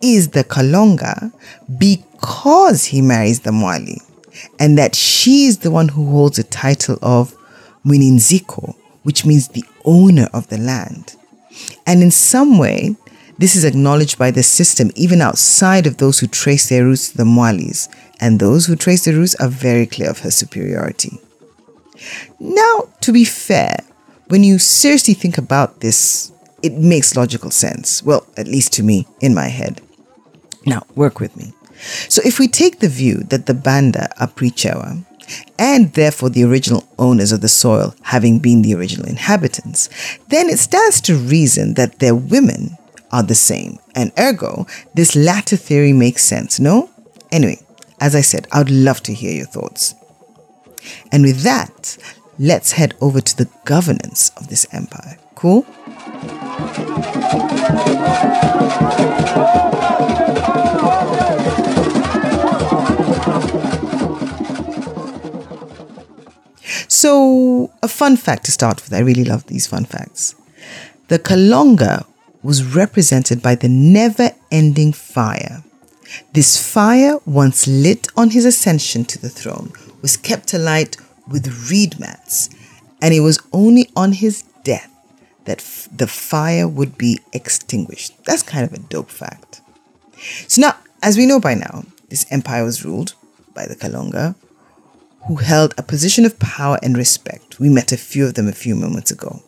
is 0.00 0.30
the 0.30 0.44
Kalonga 0.44 1.32
because 1.78 2.86
he 2.86 3.02
marries 3.02 3.40
the 3.40 3.50
Mwali, 3.50 4.00
and 4.58 4.78
that 4.78 4.94
she 4.94 5.46
is 5.46 5.58
the 5.58 5.70
one 5.70 5.88
who 5.88 6.10
holds 6.10 6.36
the 6.38 6.44
title 6.44 6.98
of 7.02 7.36
Mwininziko, 7.86 8.74
which 9.02 9.24
means 9.24 9.48
the 9.48 9.64
owner 9.84 10.28
of 10.32 10.48
the 10.48 10.58
land. 10.58 11.16
And 11.86 12.02
in 12.02 12.10
some 12.10 12.58
way, 12.58 12.96
this 13.38 13.54
is 13.54 13.64
acknowledged 13.64 14.18
by 14.18 14.30
the 14.30 14.42
system 14.42 14.90
even 14.94 15.20
outside 15.20 15.86
of 15.86 15.98
those 15.98 16.18
who 16.18 16.26
trace 16.26 16.68
their 16.68 16.84
roots 16.84 17.10
to 17.10 17.18
the 17.18 17.24
Mwalis, 17.24 17.88
and 18.18 18.40
those 18.40 18.66
who 18.66 18.76
trace 18.76 19.04
their 19.04 19.14
roots 19.14 19.34
are 19.36 19.48
very 19.48 19.86
clear 19.86 20.10
of 20.10 20.20
her 20.20 20.30
superiority. 20.30 21.20
Now, 22.40 22.88
to 23.02 23.12
be 23.12 23.24
fair, 23.24 23.76
when 24.28 24.42
you 24.42 24.58
seriously 24.58 25.14
think 25.14 25.38
about 25.38 25.80
this, 25.80 26.32
it 26.62 26.72
makes 26.72 27.16
logical 27.16 27.50
sense. 27.50 28.02
Well, 28.02 28.26
at 28.36 28.48
least 28.48 28.72
to 28.74 28.82
me, 28.82 29.06
in 29.20 29.34
my 29.34 29.48
head. 29.48 29.80
Now, 30.64 30.84
work 30.94 31.20
with 31.20 31.36
me. 31.36 31.52
So, 32.08 32.22
if 32.24 32.38
we 32.38 32.48
take 32.48 32.80
the 32.80 32.88
view 32.88 33.18
that 33.24 33.46
the 33.46 33.54
Banda 33.54 34.08
are 34.18 34.26
pre 34.26 34.50
Chewa, 34.50 35.04
and 35.58 35.92
therefore 35.92 36.30
the 36.30 36.44
original 36.44 36.86
owners 36.98 37.32
of 37.32 37.40
the 37.40 37.48
soil 37.48 37.94
having 38.02 38.38
been 38.38 38.62
the 38.62 38.74
original 38.74 39.08
inhabitants, 39.08 39.88
then 40.28 40.48
it 40.48 40.58
stands 40.58 41.00
to 41.02 41.16
reason 41.16 41.74
that 41.74 41.98
their 41.98 42.14
women 42.14 42.76
are 43.12 43.22
the 43.22 43.34
same. 43.34 43.78
And 43.94 44.12
ergo, 44.18 44.66
this 44.94 45.16
latter 45.16 45.56
theory 45.56 45.92
makes 45.92 46.24
sense, 46.24 46.60
no? 46.60 46.90
Anyway, 47.30 47.58
as 48.00 48.14
I 48.14 48.20
said, 48.20 48.46
I 48.52 48.58
would 48.58 48.70
love 48.70 49.02
to 49.04 49.14
hear 49.14 49.34
your 49.34 49.46
thoughts. 49.46 49.94
And 51.10 51.22
with 51.22 51.40
that, 51.40 51.96
let's 52.38 52.72
head 52.72 52.94
over 53.00 53.20
to 53.20 53.36
the 53.36 53.50
governance 53.64 54.30
of 54.36 54.48
this 54.48 54.66
empire. 54.72 55.18
Cool? 55.34 55.66
So, 66.88 67.72
a 67.82 67.88
fun 67.88 68.16
fact 68.16 68.44
to 68.44 68.52
start 68.52 68.82
with. 68.82 68.92
I 68.92 69.00
really 69.00 69.24
love 69.24 69.46
these 69.46 69.66
fun 69.66 69.84
facts. 69.84 70.34
The 71.08 71.18
Kalonga 71.18 72.06
was 72.42 72.62
represented 72.62 73.42
by 73.42 73.54
the 73.54 73.68
never 73.68 74.30
ending 74.50 74.92
fire 74.92 75.62
this 76.32 76.72
fire, 76.72 77.18
once 77.24 77.66
lit 77.66 78.08
on 78.16 78.30
his 78.30 78.44
ascension 78.44 79.04
to 79.06 79.18
the 79.18 79.28
throne, 79.28 79.72
was 80.02 80.16
kept 80.16 80.54
alight 80.54 80.96
with 81.28 81.70
reed 81.70 81.98
mats, 81.98 82.48
and 83.02 83.12
it 83.12 83.20
was 83.20 83.40
only 83.52 83.90
on 83.96 84.12
his 84.12 84.42
death 84.64 84.92
that 85.44 85.58
f- 85.58 85.88
the 85.94 86.06
fire 86.06 86.68
would 86.68 86.96
be 86.96 87.20
extinguished. 87.32 88.24
That's 88.24 88.42
kind 88.42 88.64
of 88.64 88.72
a 88.72 88.78
dope 88.78 89.10
fact. 89.10 89.60
So 90.48 90.62
now, 90.62 90.76
as 91.02 91.16
we 91.16 91.26
know 91.26 91.40
by 91.40 91.54
now, 91.54 91.84
this 92.08 92.26
empire 92.30 92.64
was 92.64 92.84
ruled 92.84 93.14
by 93.54 93.66
the 93.66 93.76
Kalonga, 93.76 94.34
who 95.26 95.36
held 95.36 95.74
a 95.76 95.82
position 95.82 96.24
of 96.24 96.38
power 96.38 96.78
and 96.82 96.96
respect. 96.96 97.58
We 97.58 97.68
met 97.68 97.92
a 97.92 97.96
few 97.96 98.26
of 98.26 98.34
them 98.34 98.48
a 98.48 98.52
few 98.52 98.74
moments 98.74 99.10
ago. 99.10 99.42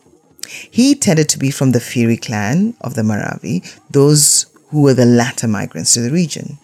He 0.49 0.95
tended 0.95 1.29
to 1.31 1.39
be 1.39 1.51
from 1.51 1.73
the 1.73 1.79
Firi 1.79 2.21
clan 2.21 2.75
of 2.81 2.95
the 2.95 3.03
Maravi, 3.03 3.63
those 3.91 4.47
who 4.69 4.83
were 4.83 4.95
the 4.95 5.05
latter 5.05 5.47
migrants 5.47 5.95
to 5.95 6.01
the 6.01 6.11
region. 6.11 6.59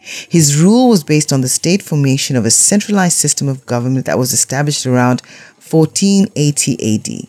His 0.00 0.60
rule 0.60 0.88
was 0.88 1.04
based 1.04 1.32
on 1.32 1.40
the 1.40 1.48
state 1.48 1.82
formation 1.82 2.36
of 2.36 2.44
a 2.44 2.50
centralized 2.50 3.18
system 3.18 3.48
of 3.48 3.66
government 3.66 4.06
that 4.06 4.18
was 4.18 4.32
established 4.32 4.86
around 4.86 5.20
1480 5.70 6.94
AD. 6.94 7.28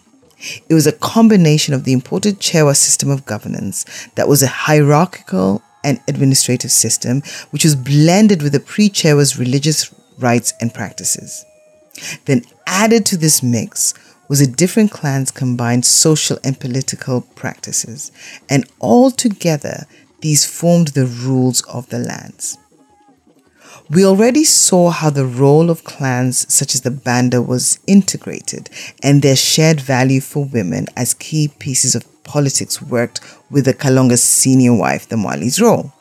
It 0.69 0.73
was 0.73 0.87
a 0.87 0.93
combination 0.93 1.73
of 1.73 1.83
the 1.83 1.91
imported 1.91 2.39
Chewa 2.39 2.75
system 2.75 3.09
of 3.09 3.25
governance 3.25 3.85
that 4.15 4.27
was 4.27 4.41
a 4.41 4.47
hierarchical 4.47 5.61
and 5.83 5.99
administrative 6.07 6.71
system, 6.71 7.21
which 7.51 7.63
was 7.63 7.75
blended 7.75 8.41
with 8.41 8.53
the 8.53 8.59
pre 8.59 8.89
Chewa's 8.89 9.37
religious 9.37 9.93
rites 10.19 10.53
and 10.61 10.73
practices. 10.73 11.45
Then 12.25 12.43
added 12.67 13.05
to 13.07 13.17
this 13.17 13.43
mix 13.43 13.93
was 14.27 14.39
a 14.39 14.47
different 14.47 14.91
clan's 14.91 15.31
combined 15.31 15.85
social 15.85 16.37
and 16.43 16.59
political 16.59 17.21
practices, 17.21 18.11
and 18.47 18.69
all 18.79 19.09
together 19.11 19.85
these 20.21 20.45
formed 20.45 20.89
the 20.89 21.05
rules 21.05 21.61
of 21.63 21.89
the 21.89 21.99
lands. 21.99 22.57
We 23.89 24.05
already 24.05 24.43
saw 24.43 24.91
how 24.91 25.09
the 25.09 25.25
role 25.25 25.71
of 25.71 25.83
clans 25.83 26.51
such 26.53 26.75
as 26.75 26.81
the 26.81 26.91
Banda 26.91 27.41
was 27.41 27.79
integrated 27.87 28.69
and 29.01 29.21
their 29.21 29.35
shared 29.35 29.81
value 29.81 30.21
for 30.21 30.45
women 30.45 30.85
as 30.95 31.15
key 31.15 31.47
pieces 31.47 31.95
of 31.95 32.05
politics 32.23 32.83
worked 32.83 33.19
with 33.49 33.65
the 33.65 33.73
Kalonga's 33.73 34.21
senior 34.21 34.75
wife, 34.75 35.09
the 35.09 35.15
Mwali's 35.15 35.59
role. 35.59 35.91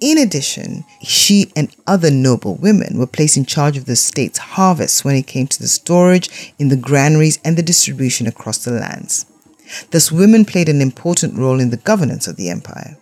In 0.00 0.18
addition, 0.18 0.84
she 1.02 1.50
and 1.56 1.74
other 1.86 2.10
noble 2.10 2.56
women 2.56 2.98
were 2.98 3.06
placed 3.06 3.38
in 3.38 3.46
charge 3.46 3.78
of 3.78 3.86
the 3.86 3.96
state's 3.96 4.38
harvests 4.38 5.04
when 5.04 5.16
it 5.16 5.26
came 5.26 5.46
to 5.46 5.58
the 5.58 5.68
storage 5.68 6.52
in 6.58 6.68
the 6.68 6.76
granaries 6.76 7.38
and 7.42 7.56
the 7.56 7.62
distribution 7.62 8.26
across 8.26 8.58
the 8.58 8.72
lands. 8.72 9.24
Thus, 9.90 10.12
women 10.12 10.44
played 10.44 10.68
an 10.68 10.82
important 10.82 11.38
role 11.38 11.60
in 11.60 11.70
the 11.70 11.78
governance 11.78 12.26
of 12.26 12.36
the 12.36 12.50
empire. 12.50 12.98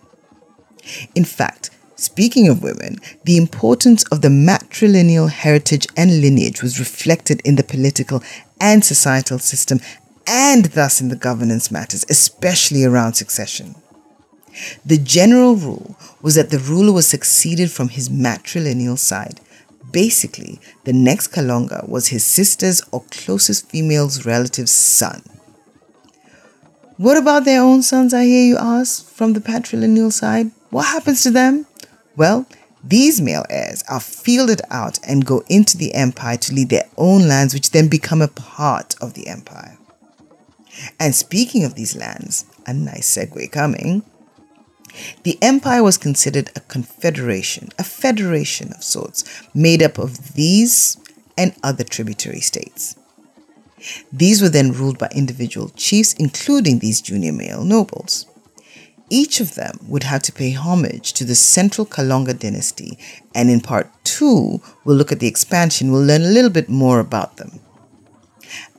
In 1.13 1.25
fact, 1.25 1.69
speaking 1.97 2.47
of 2.47 2.63
women, 2.63 2.97
the 3.25 3.35
importance 3.37 4.03
of 4.05 4.21
the 4.21 4.29
matrilineal 4.29 5.29
heritage 5.29 5.87
and 5.97 6.21
lineage 6.21 6.61
was 6.61 6.79
reflected 6.79 7.41
in 7.43 7.57
the 7.57 7.63
political 7.63 8.23
and 8.61 8.85
societal 8.85 9.39
system 9.39 9.81
and 10.27 10.65
thus 10.65 11.01
in 11.01 11.09
the 11.09 11.15
governance 11.15 11.69
matters, 11.69 12.05
especially 12.09 12.83
around 12.83 13.13
succession. 13.13 13.75
The 14.85 14.97
general 14.97 15.55
rule 15.55 15.95
was 16.21 16.35
that 16.35 16.49
the 16.49 16.59
ruler 16.59 16.93
was 16.93 17.07
succeeded 17.07 17.71
from 17.71 17.89
his 17.89 18.09
matrilineal 18.09 18.97
side. 18.97 19.41
Basically, 19.91 20.59
the 20.83 20.93
next 20.93 21.27
Kalonga 21.27 21.87
was 21.87 22.07
his 22.07 22.25
sister's 22.25 22.81
or 22.91 23.03
closest 23.11 23.69
female's 23.69 24.25
relative's 24.25 24.71
son. 24.71 25.23
What 26.97 27.17
about 27.17 27.43
their 27.43 27.61
own 27.61 27.81
sons, 27.81 28.13
I 28.13 28.23
hear 28.23 28.45
you 28.45 28.57
ask, 28.57 29.05
from 29.05 29.33
the 29.33 29.41
patrilineal 29.41 30.13
side? 30.13 30.51
What 30.69 30.85
happens 30.85 31.23
to 31.23 31.31
them? 31.31 31.65
Well, 32.15 32.45
these 32.83 33.19
male 33.19 33.45
heirs 33.49 33.83
are 33.89 33.99
fielded 33.99 34.61
out 34.69 34.99
and 35.05 35.25
go 35.25 35.43
into 35.49 35.77
the 35.77 35.93
empire 35.93 36.37
to 36.37 36.53
lead 36.53 36.69
their 36.69 36.87
own 36.97 37.27
lands, 37.27 37.53
which 37.53 37.71
then 37.71 37.87
become 37.87 38.21
a 38.21 38.27
part 38.27 38.95
of 39.01 39.13
the 39.13 39.27
empire. 39.27 39.77
And 40.99 41.15
speaking 41.15 41.63
of 41.63 41.75
these 41.75 41.95
lands, 41.95 42.45
a 42.65 42.73
nice 42.73 43.17
segue 43.17 43.51
coming, 43.51 44.03
the 45.23 45.37
empire 45.41 45.83
was 45.83 45.97
considered 45.97 46.51
a 46.55 46.59
confederation, 46.61 47.69
a 47.77 47.83
federation 47.83 48.71
of 48.73 48.83
sorts, 48.83 49.23
made 49.53 49.81
up 49.81 49.97
of 49.97 50.33
these 50.33 50.97
and 51.37 51.55
other 51.63 51.83
tributary 51.83 52.39
states. 52.39 52.95
These 54.11 54.41
were 54.41 54.49
then 54.49 54.71
ruled 54.71 54.97
by 54.97 55.09
individual 55.13 55.69
chiefs, 55.75 56.13
including 56.13 56.79
these 56.79 57.01
junior 57.01 57.33
male 57.33 57.63
nobles. 57.63 58.25
Each 59.09 59.39
of 59.39 59.53
them 59.53 59.77
would 59.87 60.03
have 60.03 60.23
to 60.23 60.31
pay 60.31 60.51
homage 60.51 61.13
to 61.13 61.25
the 61.25 61.35
central 61.35 61.85
Kalonga 61.85 62.37
dynasty, 62.39 62.97
and 63.35 63.49
in 63.51 63.61
part 63.61 63.91
two, 64.03 64.61
we'll 64.83 64.97
look 64.97 65.11
at 65.11 65.19
the 65.19 65.27
expansion, 65.27 65.91
we'll 65.91 66.03
learn 66.03 66.23
a 66.23 66.29
little 66.29 66.49
bit 66.49 66.69
more 66.69 66.99
about 66.99 67.37
them. 67.37 67.59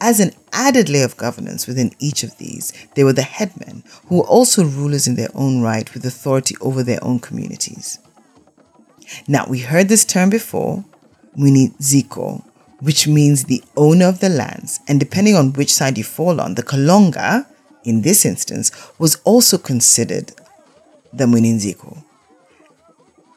As 0.01 0.21
an 0.21 0.33
added 0.53 0.89
layer 0.89 1.05
of 1.05 1.17
governance 1.17 1.67
within 1.67 1.93
each 1.99 2.23
of 2.23 2.37
these, 2.39 2.73
there 2.95 3.05
were 3.05 3.13
the 3.13 3.23
headmen, 3.23 3.83
who 4.07 4.19
were 4.19 4.25
also 4.25 4.65
rulers 4.65 5.07
in 5.07 5.17
their 5.17 5.31
own 5.35 5.61
right 5.61 5.93
with 5.95 6.05
authority 6.05 6.57
over 6.61 6.83
their 6.83 7.03
own 7.03 7.19
communities. 7.19 7.99
Now, 9.29 9.47
we 9.49 9.61
heard 9.61 9.89
this 9.89 10.05
term 10.05 10.31
before, 10.31 10.85
Ziko, 11.37 12.45
which 12.81 13.07
means 13.07 13.45
the 13.45 13.63
owner 13.77 14.07
of 14.07 14.21
the 14.21 14.29
lands, 14.29 14.81
and 14.89 15.01
depending 15.01 15.35
on 15.35 15.53
which 15.53 15.73
side 15.73 15.99
you 15.99 16.05
fall 16.05 16.41
on, 16.41 16.55
the 16.55 16.63
Kalonga, 16.63 17.47
in 17.85 18.03
this 18.03 18.25
instance, 18.25 18.71
was 18.99 19.17
also 19.25 19.59
considered 19.59 20.33
the 21.13 21.25
Mwininziko. 21.25 22.03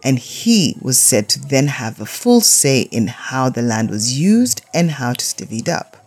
And 0.04 0.18
he 0.18 0.78
was 0.82 0.98
said 0.98 1.28
to 1.30 1.40
then 1.40 1.68
have 1.68 2.00
a 2.00 2.06
full 2.06 2.42
say 2.42 2.82
in 2.84 3.08
how 3.08 3.50
the 3.50 3.62
land 3.62 3.90
was 3.90 4.18
used 4.18 4.62
and 4.74 4.92
how 4.92 5.14
to 5.14 5.26
divvied 5.26 5.68
up. 5.68 5.99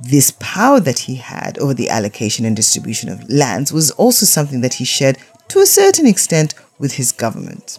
This 0.00 0.32
power 0.38 0.80
that 0.80 1.00
he 1.00 1.16
had 1.16 1.56
over 1.58 1.72
the 1.72 1.88
allocation 1.88 2.44
and 2.44 2.56
distribution 2.56 3.08
of 3.08 3.28
lands 3.30 3.72
was 3.72 3.92
also 3.92 4.26
something 4.26 4.60
that 4.60 4.74
he 4.74 4.84
shared 4.84 5.18
to 5.48 5.60
a 5.60 5.66
certain 5.66 6.06
extent 6.06 6.54
with 6.78 6.94
his 6.94 7.12
government. 7.12 7.78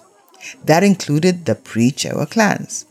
That 0.63 0.84
included 0.84 1.45
the 1.45 1.55
pre 1.55 1.91
Chewa 1.91 2.29
clans. 2.29 2.86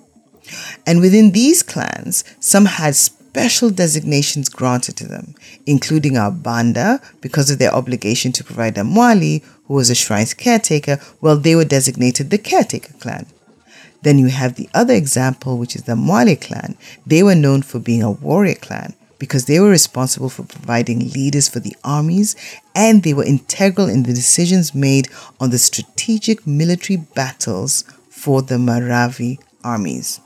And 0.86 1.00
within 1.00 1.32
these 1.32 1.62
clans, 1.62 2.22
some 2.38 2.66
had 2.66 2.94
special 3.34 3.70
designations 3.70 4.48
granted 4.48 4.96
to 4.98 5.08
them, 5.08 5.34
including 5.66 6.16
our 6.16 6.30
Banda 6.30 7.00
because 7.20 7.50
of 7.50 7.58
their 7.58 7.74
obligation 7.74 8.30
to 8.32 8.44
provide 8.44 8.76
a 8.76 8.82
Mwali, 8.82 9.42
who 9.64 9.74
was 9.74 9.90
a 9.90 9.94
shrine's 9.94 10.34
caretaker, 10.34 10.96
while 11.20 11.38
they 11.38 11.56
were 11.56 11.64
designated 11.64 12.30
the 12.30 12.38
caretaker 12.38 12.92
clan. 12.94 13.26
Then 14.04 14.18
you 14.18 14.28
have 14.28 14.54
the 14.54 14.68
other 14.74 14.92
example, 14.92 15.56
which 15.56 15.74
is 15.74 15.84
the 15.84 15.94
Mwale 15.94 16.38
clan. 16.38 16.76
They 17.06 17.22
were 17.22 17.34
known 17.34 17.62
for 17.62 17.78
being 17.78 18.02
a 18.02 18.10
warrior 18.10 18.54
clan 18.54 18.94
because 19.18 19.46
they 19.46 19.58
were 19.58 19.70
responsible 19.70 20.28
for 20.28 20.42
providing 20.42 21.10
leaders 21.10 21.48
for 21.48 21.60
the 21.60 21.74
armies 21.82 22.36
and 22.74 23.02
they 23.02 23.14
were 23.14 23.24
integral 23.24 23.88
in 23.88 24.02
the 24.02 24.12
decisions 24.12 24.74
made 24.74 25.08
on 25.40 25.48
the 25.48 25.58
strategic 25.58 26.46
military 26.46 26.98
battles 26.98 27.84
for 28.10 28.42
the 28.42 28.56
Maravi 28.56 29.38
armies. 29.64 30.20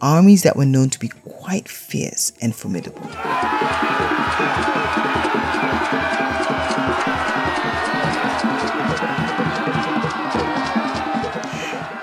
Armies 0.00 0.44
that 0.44 0.56
were 0.56 0.64
known 0.64 0.88
to 0.90 0.98
be 1.00 1.08
quite 1.08 1.68
fierce 1.68 2.32
and 2.40 2.54
formidable. 2.54 3.02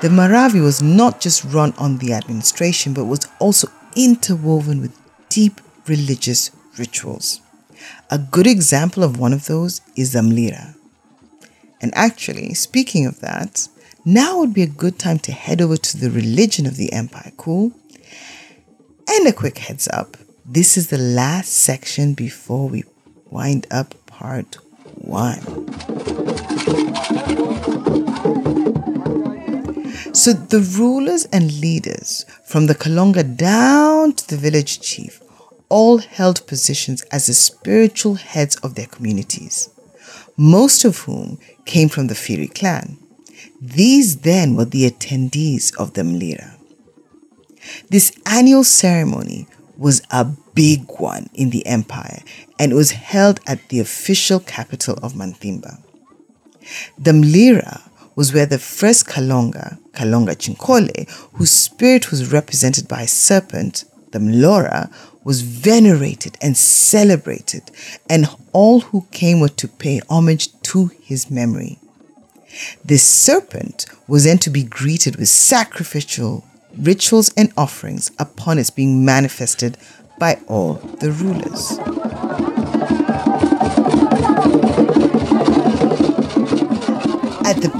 The 0.06 0.12
Maravi 0.12 0.62
was 0.62 0.84
not 0.84 1.20
just 1.20 1.44
run 1.46 1.74
on 1.80 1.98
the 1.98 2.13
administration, 2.13 2.94
but 2.94 3.06
was 3.06 3.28
also 3.39 3.70
interwoven 3.96 4.80
with 4.80 4.96
deep 5.30 5.60
religious 5.88 6.52
rituals. 6.78 7.41
A 8.12 8.20
good 8.20 8.46
example 8.46 9.04
of 9.04 9.18
one 9.20 9.34
of 9.34 9.48
those 9.48 9.82
is 9.96 10.13
the 10.13 10.20
Mlira. 10.20 10.76
And 11.82 11.91
actually, 11.96 12.54
speaking 12.54 13.08
of 13.08 13.20
that, 13.22 13.68
now 14.06 14.38
would 14.38 14.54
be 14.54 14.62
a 14.62 14.68
good 14.68 15.00
time 15.00 15.18
to 15.26 15.32
head 15.32 15.60
over 15.60 15.76
to 15.76 15.98
the 15.98 16.12
religion 16.12 16.68
of 16.68 16.78
the 16.78 16.94
empire, 16.94 17.32
cool? 17.36 17.72
And 19.10 19.26
a 19.26 19.34
quick 19.34 19.58
heads 19.58 19.88
up 19.91 20.18
this 20.46 20.78
is 20.78 20.89
the 20.89 21.00
last 21.00 21.52
section 21.52 22.13
before 22.13 22.70
we 22.70 22.84
wind 23.32 23.65
up 23.72 23.96
part 24.06 24.60
one. 24.94 25.65
So 30.15 30.32
the 30.32 30.62
rulers 30.62 31.25
and 31.25 31.60
leaders 31.60 32.25
from 32.45 32.67
the 32.67 32.73
Kalonga 32.73 33.36
down 33.36 34.13
to 34.13 34.25
the 34.30 34.38
village 34.38 34.80
chief 34.80 35.21
all 35.67 35.97
held 35.97 36.47
positions 36.47 37.01
as 37.12 37.28
the 37.28 37.34
spiritual 37.34 38.15
heads 38.15 38.56
of 38.63 38.75
their 38.75 38.88
communities, 38.88 39.69
most 40.38 40.86
of 40.86 40.99
whom 40.99 41.38
came 41.65 41.89
from 41.89 42.08
the 42.08 42.13
Firi 42.13 42.47
clan. 42.47 42.97
These 43.62 44.21
then 44.21 44.56
were 44.56 44.63
the 44.63 44.89
attendees 44.89 45.75
of 45.75 45.95
the 45.95 46.04
Mlira. 46.04 46.56
This 47.89 48.13
annual 48.25 48.63
ceremony 48.63 49.47
was 49.78 50.01
a 50.12 50.23
big 50.54 50.89
one 50.97 51.30
in 51.34 51.49
the 51.49 51.65
empire 51.65 52.21
and 52.58 52.73
was 52.73 52.91
held 52.91 53.41
at 53.45 53.67
the 53.67 53.82
official 53.82 54.39
capital 54.39 54.97
of 55.04 55.12
Manthimba. 55.12 55.84
The 56.97 57.12
Mlira 57.12 57.82
was 58.15 58.34
where 58.34 58.45
the 58.45 58.60
first 58.60 59.08
Kalonga, 59.08 59.78
Kalonga 59.91 60.36
Chinkole, 60.36 61.10
whose 61.34 61.51
spirit 61.51 62.12
was 62.12 62.32
represented 62.32 62.88
by 62.88 63.01
a 63.01 63.08
serpent, 63.08 63.86
the 64.12 64.19
Mlora, 64.19 64.91
was 65.23 65.41
venerated 65.41 66.38
and 66.41 66.56
celebrated, 66.56 67.63
and 68.10 68.28
all 68.54 68.82
who 68.82 69.06
came 69.12 69.39
were 69.39 69.49
to 69.49 69.67
pay 69.67 69.99
homage 70.10 70.49
to 70.62 70.91
his 71.01 71.30
memory. 71.32 71.80
This 72.84 73.04
serpent 73.04 73.86
was 74.08 74.23
then 74.23 74.38
to 74.39 74.49
be 74.49 74.63
greeted 74.63 75.17
with 75.17 75.28
sacrificial 75.28 76.45
rituals 76.78 77.34
and 77.36 77.51
offerings 77.58 78.12
upon 78.19 78.60
its 78.60 78.69
being 78.69 79.04
manifested 79.04 79.78
by 80.19 80.39
all 80.47 80.75
the 80.99 81.12
rulers. 81.12 82.14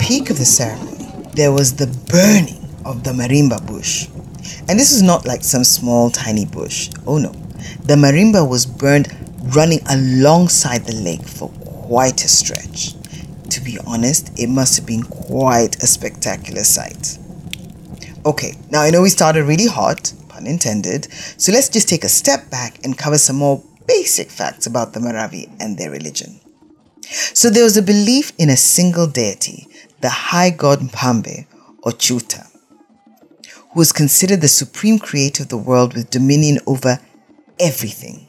Peak 0.06 0.30
of 0.30 0.38
the 0.38 0.46
ceremony, 0.46 1.10
there 1.34 1.52
was 1.52 1.74
the 1.74 1.88
burning 2.12 2.64
of 2.86 3.04
the 3.04 3.10
marimba 3.10 3.66
bush, 3.66 4.08
and 4.70 4.80
this 4.80 4.92
is 4.92 5.02
not 5.02 5.26
like 5.26 5.44
some 5.44 5.64
small 5.64 6.12
tiny 6.12 6.46
bush. 6.46 6.92
Oh 7.08 7.18
no. 7.18 7.32
The 7.86 7.96
marimba 7.96 8.48
was 8.48 8.68
burned 8.68 9.08
running 9.56 9.80
alongside 9.90 10.86
the 10.86 10.94
lake 10.94 11.24
for 11.24 11.50
quite 11.50 12.24
a 12.24 12.28
stretch. 12.28 12.94
To 13.50 13.62
be 13.62 13.80
honest, 13.88 14.32
it 14.40 14.46
must 14.48 14.76
have 14.76 14.86
been 14.86 15.02
quite 15.02 15.82
a 15.82 15.88
spectacular 15.88 16.64
sight. 16.64 17.18
Okay, 18.28 18.54
now 18.70 18.82
I 18.82 18.92
know 18.92 19.02
we 19.02 19.10
started 19.10 19.46
really 19.46 19.68
hot, 19.68 20.14
pun 20.30 20.46
intended, 20.46 21.12
so 21.12 21.52
let's 21.52 21.70
just 21.70 21.90
take 21.90 22.04
a 22.04 22.10
step 22.10 22.52
back 22.52 22.78
and 22.84 22.96
cover 22.96 23.18
some 23.18 23.38
more 23.38 23.64
basic 23.88 24.30
facts 24.30 24.68
about 24.68 24.94
the 24.94 25.00
Maravi 25.00 25.50
and 25.60 25.80
their 25.80 25.90
religion. 25.90 26.40
So 27.34 27.50
there 27.50 27.64
was 27.64 27.76
a 27.76 27.82
belief 27.82 28.34
in 28.38 28.52
a 28.52 28.58
single 28.58 29.08
deity, 29.08 29.68
the 30.06 30.10
high 30.10 30.52
god 30.52 30.82
Mpambe 30.82 31.48
or 31.82 31.92
Chuta 31.92 32.46
who 33.72 33.80
was 33.80 33.92
considered 33.92 34.40
the 34.40 34.48
supreme 34.48 35.00
creator 35.00 35.42
of 35.42 35.50
the 35.50 35.58
world 35.58 35.96
with 35.96 36.12
dominion 36.12 36.60
over 36.68 37.00
everything. 37.60 38.28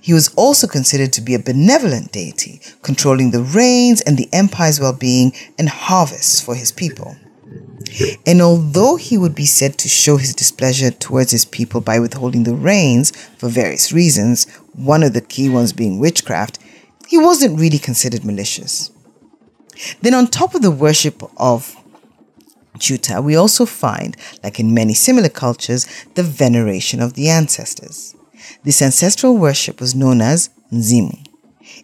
He 0.00 0.14
was 0.14 0.32
also 0.36 0.66
considered 0.66 1.12
to 1.12 1.20
be 1.20 1.34
a 1.34 1.38
benevolent 1.38 2.12
deity, 2.12 2.62
controlling 2.80 3.30
the 3.30 3.42
rains 3.42 4.00
and 4.00 4.16
the 4.16 4.30
empire's 4.32 4.80
well 4.80 4.94
being 4.94 5.34
and 5.58 5.68
harvests 5.68 6.40
for 6.40 6.54
his 6.54 6.72
people. 6.72 7.14
And 8.26 8.40
although 8.40 8.96
he 8.96 9.18
would 9.18 9.34
be 9.34 9.44
said 9.44 9.76
to 9.78 9.88
show 9.90 10.16
his 10.16 10.34
displeasure 10.34 10.92
towards 10.92 11.30
his 11.30 11.44
people 11.44 11.82
by 11.82 11.98
withholding 11.98 12.44
the 12.44 12.54
rains 12.54 13.10
for 13.36 13.50
various 13.50 13.92
reasons, 13.92 14.50
one 14.72 15.02
of 15.02 15.12
the 15.12 15.20
key 15.20 15.50
ones 15.50 15.74
being 15.74 15.98
witchcraft, 15.98 16.58
he 17.06 17.18
wasn't 17.18 17.60
really 17.60 17.78
considered 17.78 18.24
malicious. 18.24 18.90
Then, 20.02 20.14
on 20.14 20.26
top 20.26 20.54
of 20.54 20.62
the 20.62 20.70
worship 20.70 21.22
of 21.36 21.76
Chuta, 22.78 23.22
we 23.22 23.36
also 23.36 23.66
find, 23.66 24.16
like 24.42 24.60
in 24.60 24.74
many 24.74 24.94
similar 24.94 25.28
cultures, 25.28 25.86
the 26.14 26.22
veneration 26.22 27.00
of 27.00 27.14
the 27.14 27.28
ancestors. 27.28 28.14
This 28.64 28.82
ancestral 28.82 29.36
worship 29.36 29.80
was 29.80 29.94
known 29.94 30.20
as 30.20 30.50
Mzimu. 30.72 31.26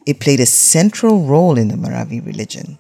It 0.07 0.21
played 0.21 0.41
a 0.41 0.47
central 0.47 1.27
role 1.27 1.59
in 1.59 1.69
the 1.69 1.77
Maravi 1.77 2.25
religion. 2.25 2.79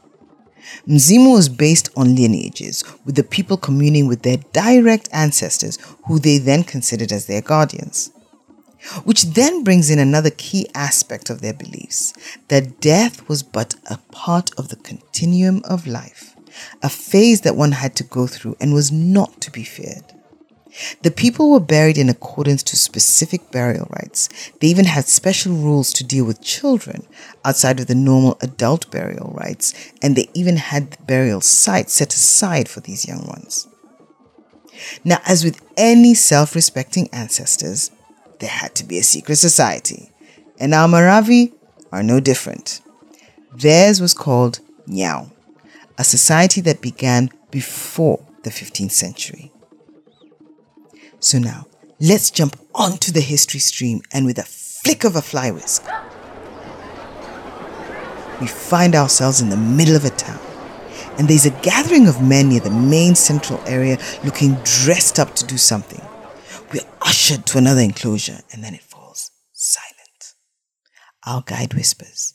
Mzimu 0.86 1.34
was 1.34 1.48
based 1.48 1.90
on 1.96 2.16
lineages, 2.16 2.84
with 3.04 3.14
the 3.14 3.22
people 3.22 3.56
communing 3.56 4.06
with 4.06 4.22
their 4.22 4.38
direct 4.52 5.08
ancestors, 5.12 5.78
who 6.06 6.18
they 6.18 6.38
then 6.38 6.64
considered 6.64 7.12
as 7.12 7.26
their 7.26 7.42
guardians. 7.42 8.10
Which 9.04 9.22
then 9.22 9.62
brings 9.62 9.90
in 9.90 9.98
another 9.98 10.30
key 10.30 10.66
aspect 10.74 11.30
of 11.30 11.40
their 11.40 11.52
beliefs 11.52 12.12
that 12.48 12.80
death 12.80 13.28
was 13.28 13.42
but 13.42 13.76
a 13.88 13.98
part 14.10 14.50
of 14.58 14.68
the 14.68 14.76
continuum 14.76 15.62
of 15.64 15.86
life, 15.86 16.34
a 16.82 16.88
phase 16.88 17.42
that 17.42 17.56
one 17.56 17.72
had 17.72 17.94
to 17.96 18.04
go 18.04 18.26
through 18.26 18.56
and 18.60 18.74
was 18.74 18.90
not 18.90 19.40
to 19.42 19.50
be 19.50 19.62
feared. 19.62 20.04
The 21.02 21.10
people 21.10 21.50
were 21.50 21.60
buried 21.60 21.98
in 21.98 22.08
accordance 22.08 22.62
to 22.64 22.76
specific 22.76 23.50
burial 23.50 23.86
rites. 23.90 24.28
They 24.60 24.68
even 24.68 24.86
had 24.86 25.06
special 25.06 25.52
rules 25.52 25.92
to 25.94 26.04
deal 26.04 26.24
with 26.24 26.40
children 26.40 27.06
outside 27.44 27.78
of 27.78 27.88
the 27.88 27.94
normal 27.94 28.38
adult 28.40 28.90
burial 28.90 29.34
rites, 29.36 29.74
and 30.00 30.16
they 30.16 30.30
even 30.32 30.56
had 30.56 30.92
the 30.92 31.02
burial 31.02 31.42
site 31.42 31.90
set 31.90 32.14
aside 32.14 32.68
for 32.68 32.80
these 32.80 33.06
young 33.06 33.26
ones. 33.26 33.68
Now, 35.04 35.18
as 35.26 35.44
with 35.44 35.60
any 35.76 36.14
self 36.14 36.54
respecting 36.54 37.08
ancestors, 37.12 37.90
there 38.42 38.50
had 38.50 38.74
to 38.74 38.84
be 38.84 38.98
a 38.98 39.04
secret 39.04 39.36
society, 39.36 40.10
and 40.58 40.74
our 40.74 40.88
Maravi 40.88 41.52
are 41.92 42.02
no 42.02 42.18
different. 42.18 42.80
Theirs 43.54 44.00
was 44.00 44.14
called 44.14 44.58
Nyao, 44.88 45.30
a 45.96 46.02
society 46.02 46.60
that 46.62 46.80
began 46.80 47.30
before 47.52 48.26
the 48.42 48.50
15th 48.50 48.90
century. 48.90 49.52
So 51.20 51.38
now, 51.38 51.68
let's 52.00 52.32
jump 52.32 52.56
onto 52.74 53.12
the 53.12 53.20
history 53.20 53.60
stream 53.60 54.02
and 54.12 54.26
with 54.26 54.38
a 54.38 54.42
flick 54.42 55.04
of 55.04 55.14
a 55.14 55.22
fly 55.22 55.52
whisk, 55.52 55.86
we 58.40 58.48
find 58.48 58.96
ourselves 58.96 59.40
in 59.40 59.50
the 59.50 59.56
middle 59.56 59.94
of 59.94 60.04
a 60.04 60.10
town. 60.10 60.40
And 61.16 61.28
there's 61.28 61.46
a 61.46 61.62
gathering 61.62 62.08
of 62.08 62.20
men 62.20 62.48
near 62.48 62.58
the 62.58 62.70
main 62.70 63.14
central 63.14 63.60
area 63.68 63.98
looking 64.24 64.54
dressed 64.64 65.20
up 65.20 65.36
to 65.36 65.46
do 65.46 65.56
something. 65.56 66.02
We're 66.72 66.80
ushered 67.02 67.44
to 67.46 67.58
another 67.58 67.82
enclosure 67.82 68.40
and 68.50 68.64
then 68.64 68.74
it 68.74 68.82
falls 68.82 69.30
silent. 69.52 70.34
Our 71.26 71.42
guide 71.42 71.74
whispers, 71.74 72.34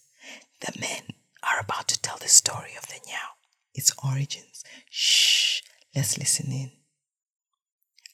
The 0.61 0.79
men 0.79 1.01
are 1.43 1.59
about 1.59 1.87
to 1.87 1.99
tell 1.99 2.17
the 2.17 2.27
story 2.27 2.71
of 2.77 2.87
the 2.87 2.95
Nyao, 2.95 3.33
its 3.73 3.91
origins. 4.03 4.63
Shh, 4.89 5.61
let's 5.95 6.17
listen 6.19 6.51
in. 6.51 6.71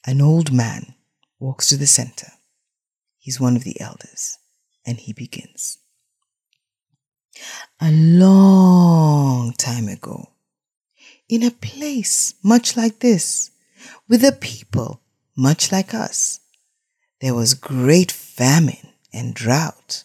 An 0.06 0.22
old 0.22 0.50
man 0.50 0.94
walks 1.38 1.68
to 1.68 1.76
the 1.76 1.86
center. 1.86 2.32
He's 3.18 3.40
one 3.40 3.56
of 3.56 3.64
the 3.64 3.80
elders, 3.80 4.38
and 4.86 4.98
he 4.98 5.12
begins. 5.12 5.78
A 7.80 7.90
long 7.90 9.52
time 9.52 9.88
ago, 9.88 10.30
in 11.28 11.42
a 11.42 11.50
place 11.50 12.34
much 12.42 12.76
like 12.76 13.00
this, 13.00 13.50
with 14.08 14.24
a 14.24 14.32
people 14.32 15.00
much 15.36 15.72
like 15.72 15.94
us, 15.94 16.40
there 17.20 17.34
was 17.34 17.54
great 17.54 18.12
famine 18.12 18.92
and 19.12 19.34
drought. 19.34 20.04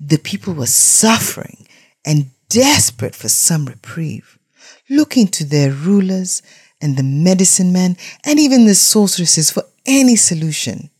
The 0.00 0.18
people 0.18 0.54
were 0.54 0.66
suffering 0.66 1.66
and 2.04 2.30
desperate 2.48 3.14
for 3.14 3.28
some 3.28 3.66
reprieve, 3.66 4.38
looking 4.88 5.28
to 5.28 5.44
their 5.44 5.72
rulers 5.72 6.42
and 6.80 6.96
the 6.96 7.02
medicine 7.02 7.72
men 7.72 7.96
and 8.24 8.38
even 8.38 8.66
the 8.66 8.74
sorceresses 8.74 9.50
for 9.50 9.64
any 9.84 10.16
solution, 10.16 10.90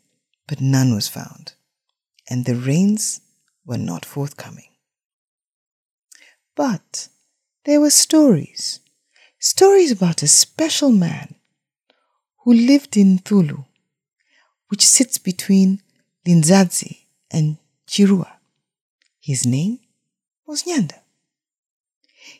but 0.48 0.60
none 0.60 0.94
was 0.94 1.08
found, 1.08 1.54
and 2.28 2.44
the 2.44 2.54
rains 2.54 3.20
were 3.64 3.78
not 3.78 4.04
forthcoming. 4.04 4.68
But 6.54 7.08
there 7.64 7.80
were 7.80 7.90
stories, 7.90 8.80
stories 9.38 9.90
about 9.92 10.22
a 10.22 10.28
special 10.28 10.90
man 10.90 11.35
who 12.46 12.54
lived 12.54 12.96
in 12.96 13.18
Thulu, 13.18 13.64
which 14.68 14.86
sits 14.86 15.18
between 15.18 15.82
Linzazi 16.24 16.98
and 17.28 17.56
Chirua. 17.88 18.30
His 19.18 19.44
name 19.44 19.80
was 20.46 20.62
Nyanda. 20.62 21.00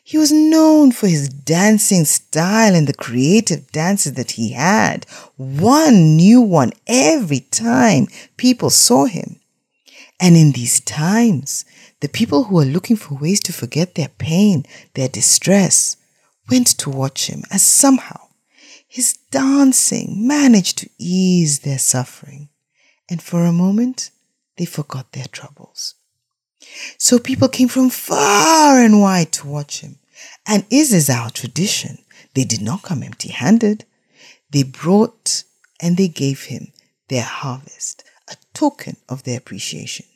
He 0.05 0.17
was 0.17 0.31
known 0.31 0.93
for 0.93 1.07
his 1.07 1.27
dancing 1.27 2.05
style 2.05 2.73
and 2.73 2.87
the 2.87 2.93
creative 2.93 3.69
dances 3.73 4.13
that 4.13 4.31
he 4.31 4.53
had. 4.53 5.05
One 5.35 6.15
new 6.15 6.39
one 6.39 6.71
every 6.87 7.41
time 7.41 8.07
people 8.37 8.69
saw 8.69 9.07
him. 9.07 9.41
And 10.21 10.37
in 10.37 10.53
these 10.53 10.79
times, 10.79 11.65
the 11.99 12.07
people 12.07 12.45
who 12.45 12.55
were 12.55 12.63
looking 12.63 12.95
for 12.95 13.15
ways 13.15 13.41
to 13.41 13.51
forget 13.51 13.95
their 13.95 14.11
pain, 14.17 14.65
their 14.93 15.09
distress, 15.09 15.97
went 16.49 16.67
to 16.77 16.89
watch 16.89 17.27
him 17.27 17.43
as 17.51 17.61
somehow 17.61 18.26
his 18.97 19.13
dancing 19.29 20.27
managed 20.27 20.79
to 20.79 20.89
ease 20.97 21.59
their 21.59 21.77
suffering. 21.77 22.49
And 23.07 23.21
for 23.21 23.45
a 23.45 23.51
moment, 23.51 24.09
they 24.57 24.65
forgot 24.65 25.11
their 25.11 25.27
troubles. 25.27 25.93
So 26.97 27.19
people 27.19 27.47
came 27.47 27.67
from 27.67 27.91
far 27.91 28.79
and 28.79 28.99
wide 28.99 29.31
to 29.33 29.47
watch 29.47 29.81
him. 29.81 29.99
And 30.47 30.65
as 30.73 30.93
is 30.93 31.11
our 31.11 31.29
tradition, 31.29 31.99
they 32.33 32.43
did 32.43 32.63
not 32.63 32.81
come 32.81 33.03
empty 33.03 33.29
handed. 33.29 33.85
They 34.49 34.63
brought 34.63 35.43
and 35.79 35.95
they 35.95 36.07
gave 36.07 36.45
him 36.45 36.73
their 37.07 37.21
harvest, 37.21 38.03
a 38.27 38.35
token 38.55 38.97
of 39.07 39.21
their 39.21 39.37
appreciation. 39.37 40.07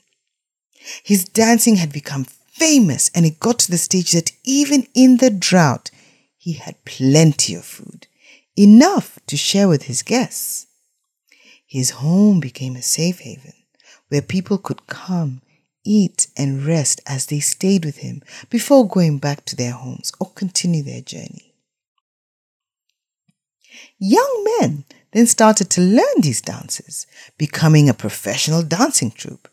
His 1.03 1.23
dancing 1.23 1.75
had 1.75 1.93
become 1.93 2.23
famous 2.23 3.11
and 3.13 3.27
it 3.27 3.39
got 3.39 3.59
to 3.59 3.69
the 3.69 3.77
stage 3.77 4.13
that 4.13 4.31
even 4.43 4.87
in 4.95 5.17
the 5.17 5.29
drought, 5.29 5.91
he 6.35 6.53
had 6.53 6.83
plenty 6.83 7.53
of 7.53 7.63
food, 7.63 8.07
enough 8.61 9.19
to 9.27 9.37
share 9.37 9.67
with 9.67 9.83
his 9.83 10.03
guests. 10.03 10.67
His 11.65 11.91
home 11.91 12.39
became 12.39 12.75
a 12.75 12.81
safe 12.81 13.19
haven 13.19 13.53
where 14.09 14.21
people 14.21 14.57
could 14.57 14.87
come 14.87 15.41
eat, 15.83 16.27
and 16.37 16.65
rest 16.65 17.01
as 17.07 17.25
they 17.25 17.39
stayed 17.39 17.85
with 17.85 17.97
him 17.97 18.21
before 18.49 18.87
going 18.87 19.17
back 19.17 19.45
to 19.45 19.55
their 19.55 19.71
homes 19.71 20.11
or 20.19 20.31
continue 20.31 20.83
their 20.83 21.01
journey. 21.01 21.53
Young 23.97 24.57
men 24.59 24.85
then 25.11 25.27
started 25.27 25.69
to 25.71 25.81
learn 25.81 26.21
these 26.21 26.41
dances, 26.41 27.07
becoming 27.37 27.89
a 27.89 27.93
professional 27.93 28.63
dancing 28.63 29.11
troupe. 29.11 29.47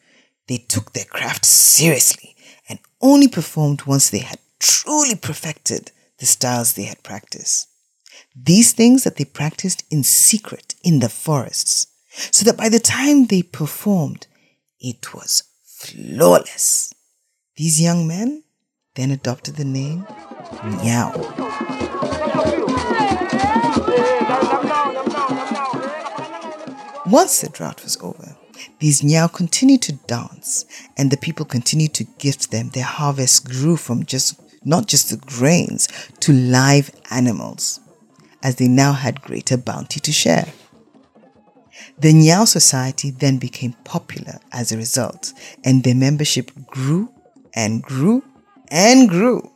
They 0.47 0.59
took 0.59 0.93
their 0.93 1.05
craft 1.05 1.45
seriously 1.45 2.37
and 2.69 2.79
only 3.01 3.29
performed 3.29 3.83
once 3.83 4.11
they 4.11 4.19
had 4.19 4.39
truly 4.59 5.15
perfected 5.15 5.93
the 6.19 6.27
styles 6.27 6.73
they 6.73 6.85
had 6.85 7.03
practiced. 7.03 7.69
These 8.45 8.73
things 8.73 9.05
that 9.05 9.17
they 9.17 9.25
practiced 9.25 9.85
in 9.91 10.03
secret 10.05 10.75
in 10.85 11.01
the 11.01 11.09
forests, 11.09 11.89
so 12.31 12.45
that 12.45 12.57
by 12.57 12.69
the 12.69 12.79
time 12.79 13.27
they 13.27 13.43
performed, 13.43 14.27
it 14.81 15.13
was 15.15 15.43
flawless. 15.65 16.95
These 17.57 17.81
young 17.81 18.07
men 18.07 18.45
then 18.95 19.11
adopted 19.11 19.57
the 19.57 19.65
name 19.65 20.07
Nyao. 20.53 21.15
Once 27.07 27.41
the 27.41 27.49
drought 27.49 27.83
was 27.83 27.97
over, 28.03 28.37
these 28.79 29.03
Nyao 29.03 29.33
continued 29.33 29.83
to 29.83 29.93
dance, 30.07 30.65
and 30.97 31.11
the 31.11 31.17
people 31.17 31.45
continued 31.45 31.95
to 31.95 32.05
gift 32.05 32.51
them. 32.51 32.69
Their 32.71 32.85
harvest 32.85 33.49
grew 33.49 33.77
from 33.77 34.05
just 34.05 34.41
not 34.65 34.87
just 34.87 35.11
the 35.11 35.17
grains 35.17 35.89
to 36.21 36.33
live 36.33 36.91
animals, 37.11 37.81
as 38.43 38.57
they 38.57 38.69
now 38.69 38.93
had 38.93 39.23
greater 39.23 39.57
bounty 39.57 40.01
to 40.01 40.13
share. 40.13 40.47
The 41.99 42.13
Nyao 42.13 42.47
Society 42.47 43.11
then 43.11 43.39
became 43.39 43.73
popular 43.85 44.39
as 44.53 44.71
a 44.71 44.77
result, 44.77 45.33
and 45.65 45.83
their 45.83 45.95
membership 45.95 46.51
grew 46.67 47.13
and 47.55 47.83
grew 47.83 48.23
and 48.69 49.09
grew. 49.09 49.51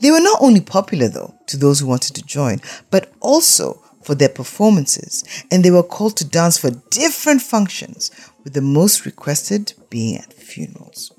They 0.00 0.10
were 0.10 0.20
not 0.20 0.38
only 0.42 0.60
popular, 0.60 1.08
though, 1.08 1.34
to 1.46 1.56
those 1.56 1.80
who 1.80 1.86
wanted 1.86 2.14
to 2.16 2.22
join, 2.22 2.60
but 2.90 3.12
also 3.20 3.82
for 4.02 4.14
their 4.14 4.28
performances, 4.28 5.24
and 5.50 5.64
they 5.64 5.70
were 5.70 5.82
called 5.82 6.16
to 6.18 6.24
dance 6.24 6.58
for 6.58 6.70
different 6.90 7.40
functions, 7.40 8.10
with 8.44 8.52
the 8.52 8.60
most 8.60 9.06
requested 9.06 9.72
being 9.88 10.16
at 10.16 10.32
funerals. 10.32 11.12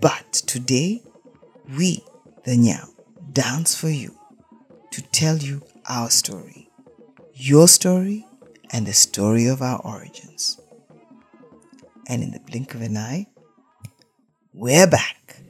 But 0.00 0.32
today, 0.32 1.02
we, 1.76 2.02
the 2.44 2.56
Nyao, 2.56 2.88
dance 3.32 3.74
for 3.74 3.90
you 3.90 4.16
to 4.94 5.02
tell 5.02 5.36
you 5.38 5.60
our 5.88 6.08
story 6.08 6.64
your 7.34 7.66
story 7.66 8.24
and 8.70 8.86
the 8.86 8.92
story 8.92 9.46
of 9.46 9.60
our 9.60 9.80
origins. 9.80 10.60
And 12.06 12.22
in 12.22 12.30
the 12.30 12.38
blink 12.38 12.76
of 12.76 12.80
an 12.80 12.96
eye, 12.96 13.26
we're 14.52 14.86
back. 14.86 15.40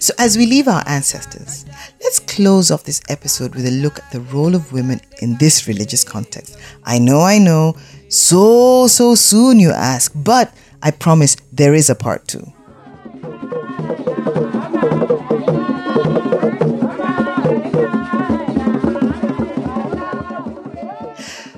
So, 0.00 0.12
as 0.18 0.36
we 0.36 0.44
leave 0.44 0.68
our 0.68 0.84
ancestors, 0.86 1.64
let's 2.02 2.18
close 2.18 2.70
off 2.70 2.84
this 2.84 3.00
episode 3.08 3.54
with 3.54 3.66
a 3.66 3.70
look 3.70 3.98
at 3.98 4.10
the 4.12 4.20
role 4.20 4.54
of 4.54 4.70
women 4.70 5.00
in 5.22 5.38
this 5.38 5.66
religious 5.66 6.04
context. 6.04 6.58
I 6.84 6.98
know, 6.98 7.22
I 7.22 7.38
know, 7.38 7.76
so, 8.14 8.86
so 8.86 9.14
soon 9.14 9.58
you 9.58 9.70
ask, 9.70 10.12
but 10.14 10.54
I 10.82 10.92
promise 10.92 11.36
there 11.52 11.74
is 11.74 11.90
a 11.90 11.94
part 11.94 12.28
two. 12.28 12.52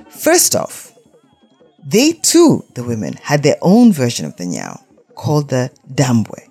First 0.09 0.57
off, 0.57 0.93
they 1.85 2.13
too, 2.13 2.65
the 2.75 2.83
women, 2.85 3.15
had 3.23 3.43
their 3.43 3.57
own 3.63 3.93
version 3.93 4.27
of 4.27 4.37
the 4.37 4.45
Nyao 4.45 4.83
called 5.15 5.51
the 5.51 5.71
Dambwe. 5.93 6.49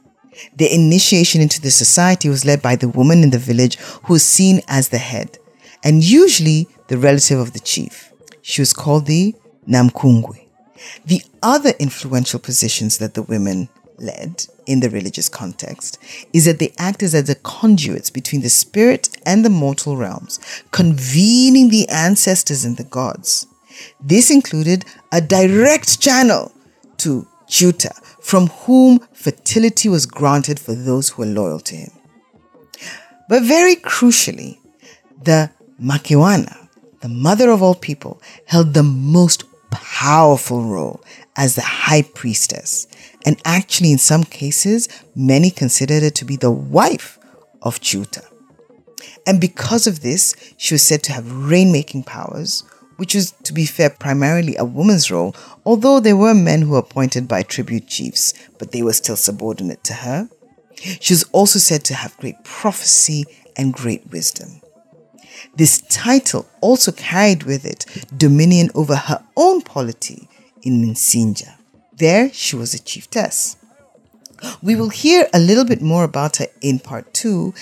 The 0.56 0.74
initiation 0.74 1.42
into 1.42 1.60
the 1.60 1.72
society 1.72 2.30
was 2.30 2.46
led 2.46 2.62
by 2.62 2.76
the 2.76 2.90
woman 2.90 3.24
in 3.24 3.32
the 3.32 3.40
village 3.40 3.78
who 4.04 4.14
was 4.14 4.24
seen 4.24 4.62
as 4.68 4.90
the 4.90 4.98
head, 4.98 5.38
and 5.84 6.04
usually 6.04 6.68
the 6.88 6.98
relative 6.98 7.40
of 7.40 7.54
the 7.54 7.60
chief. 7.60 8.12
She 8.42 8.62
was 8.62 8.72
called 8.72 9.08
the 9.08 9.36
Namkungwe. 9.68 10.46
The 11.06 11.24
other 11.42 11.74
influential 11.80 12.40
positions 12.40 12.98
that 12.98 13.14
the 13.14 13.24
women 13.24 13.70
led 13.98 14.46
in 14.66 14.82
the 14.82 14.90
religious 14.90 15.30
context 15.30 15.98
is 16.34 16.46
that 16.46 16.60
they 16.60 16.74
acted 16.78 17.14
as 17.14 17.26
the 17.26 17.36
conduits 17.36 18.10
between 18.10 18.42
the 18.42 18.50
spirit 18.50 19.10
and 19.26 19.46
the 19.46 19.50
mortal 19.50 19.96
realms, 19.96 20.40
convening 20.72 21.70
the 21.70 21.88
ancestors 21.90 22.66
and 22.66 22.78
the 22.78 22.84
gods. 22.84 23.48
This 24.02 24.32
included 24.32 24.86
a 25.12 25.22
direct 25.22 26.00
channel 26.02 26.52
to 26.98 27.28
Chuta, 27.48 27.94
from 28.22 28.48
whom 28.48 29.00
fertility 29.14 29.88
was 29.88 30.06
granted 30.06 30.60
for 30.60 30.74
those 30.74 31.10
who 31.10 31.22
were 31.22 31.28
loyal 31.30 31.60
to 31.62 31.76
him. 31.76 31.92
But 33.30 33.44
very 33.44 33.76
crucially, 33.76 34.58
the 35.24 35.52
Makiwana, 35.82 36.70
the 37.02 37.10
mother 37.10 37.50
of 37.50 37.62
all 37.62 37.76
people, 37.76 38.22
held 38.46 38.74
the 38.74 38.84
most 38.84 39.44
powerful 39.82 40.64
role 40.64 41.04
as 41.36 41.56
the 41.56 41.62
high 41.62 42.02
priestess. 42.02 42.88
And 43.26 43.42
actually, 43.46 43.92
in 43.92 43.98
some 43.98 44.24
cases, 44.24 44.88
many 45.16 45.50
considered 45.50 46.04
her 46.04 46.10
to 46.12 46.26
be 46.26 46.36
the 46.36 46.52
wife 46.52 47.18
of 47.62 47.80
Chuta. 47.80 48.24
And 49.28 49.42
because 49.42 49.88
of 49.88 50.02
this, 50.02 50.36
she 50.58 50.76
was 50.76 50.84
said 50.84 51.02
to 51.04 51.14
have 51.14 51.26
rainmaking 51.26 52.06
powers, 52.06 52.64
which 52.98 53.16
was, 53.16 53.32
to 53.44 53.54
be 53.54 53.66
fair, 53.66 53.90
primarily 53.90 54.56
a 54.56 54.64
woman's 54.64 55.10
role, 55.12 55.36
although 55.66 56.00
there 56.00 56.16
were 56.16 56.34
men 56.34 56.62
who 56.62 56.72
were 56.72 56.80
appointed 56.80 57.28
by 57.28 57.44
tribute 57.44 57.88
chiefs, 57.88 58.34
but 58.58 58.72
they 58.72 58.82
were 58.82 58.94
still 58.94 59.16
subordinate 59.16 59.84
to 59.86 59.94
her. 59.94 60.30
She 60.76 61.14
was 61.14 61.24
also 61.32 61.60
said 61.60 61.84
to 61.86 61.96
have 61.96 62.18
great 62.18 62.44
prophecy 62.44 63.26
and 63.58 63.74
great 63.74 64.12
wisdom. 64.12 64.62
This 65.56 65.82
title 65.82 66.46
also 66.62 66.92
carried 66.92 67.44
with 67.44 67.66
it 67.66 67.86
dominion 68.16 68.70
over 68.76 68.96
her 68.96 69.24
own 69.36 69.62
polity 69.62 70.28
in 70.62 70.82
Minsinja. 70.82 71.56
There, 71.94 72.32
she 72.34 72.56
was 72.56 72.74
a 72.74 72.80
chiefess. 72.80 73.58
We 74.62 74.76
will 74.76 74.90
hear 74.90 75.28
a 75.34 75.40
little 75.40 75.66
bit 75.66 75.82
more 75.82 76.04
about 76.04 76.38
her 76.38 76.48
in 76.62 76.80
part 76.80 77.14
two, 77.14 77.54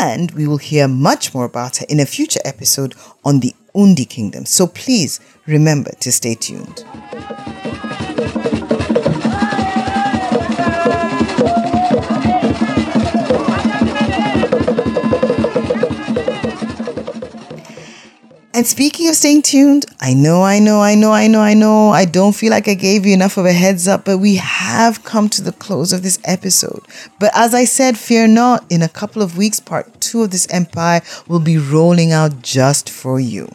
and 0.00 0.30
we 0.32 0.46
will 0.46 0.58
hear 0.58 0.88
much 0.88 1.32
more 1.32 1.44
about 1.44 1.78
her 1.78 1.86
in 1.88 2.00
a 2.00 2.06
future 2.06 2.40
episode 2.44 2.94
on 3.24 3.40
the 3.40 3.54
Undi 3.74 4.04
Kingdom. 4.04 4.44
So 4.46 4.66
please 4.66 5.20
remember 5.46 5.92
to 6.00 6.12
stay 6.12 6.34
tuned. 6.34 6.84
And 18.54 18.66
speaking 18.66 19.08
of 19.08 19.14
staying 19.14 19.42
tuned, 19.42 19.86
I 19.98 20.12
know, 20.12 20.42
I 20.42 20.58
know, 20.58 20.82
I 20.82 20.94
know, 20.94 21.10
I 21.10 21.26
know, 21.26 21.40
I 21.40 21.54
know, 21.54 21.88
I 21.88 22.04
don't 22.04 22.34
feel 22.34 22.50
like 22.50 22.68
I 22.68 22.74
gave 22.74 23.06
you 23.06 23.14
enough 23.14 23.38
of 23.38 23.46
a 23.46 23.52
heads 23.52 23.88
up, 23.88 24.04
but 24.04 24.18
we 24.18 24.36
have 24.36 25.04
come 25.04 25.30
to 25.30 25.42
the 25.42 25.52
close 25.52 25.90
of 25.90 26.02
this 26.02 26.18
episode. 26.24 26.82
But 27.18 27.30
as 27.34 27.54
I 27.54 27.64
said, 27.64 27.96
fear 27.96 28.28
not, 28.28 28.70
in 28.70 28.82
a 28.82 28.90
couple 28.90 29.22
of 29.22 29.38
weeks, 29.38 29.58
part 29.58 30.00
two 30.02 30.22
of 30.22 30.32
this 30.32 30.46
empire 30.50 31.00
will 31.26 31.40
be 31.40 31.56
rolling 31.56 32.12
out 32.12 32.42
just 32.42 32.90
for 32.90 33.18
you. 33.18 33.48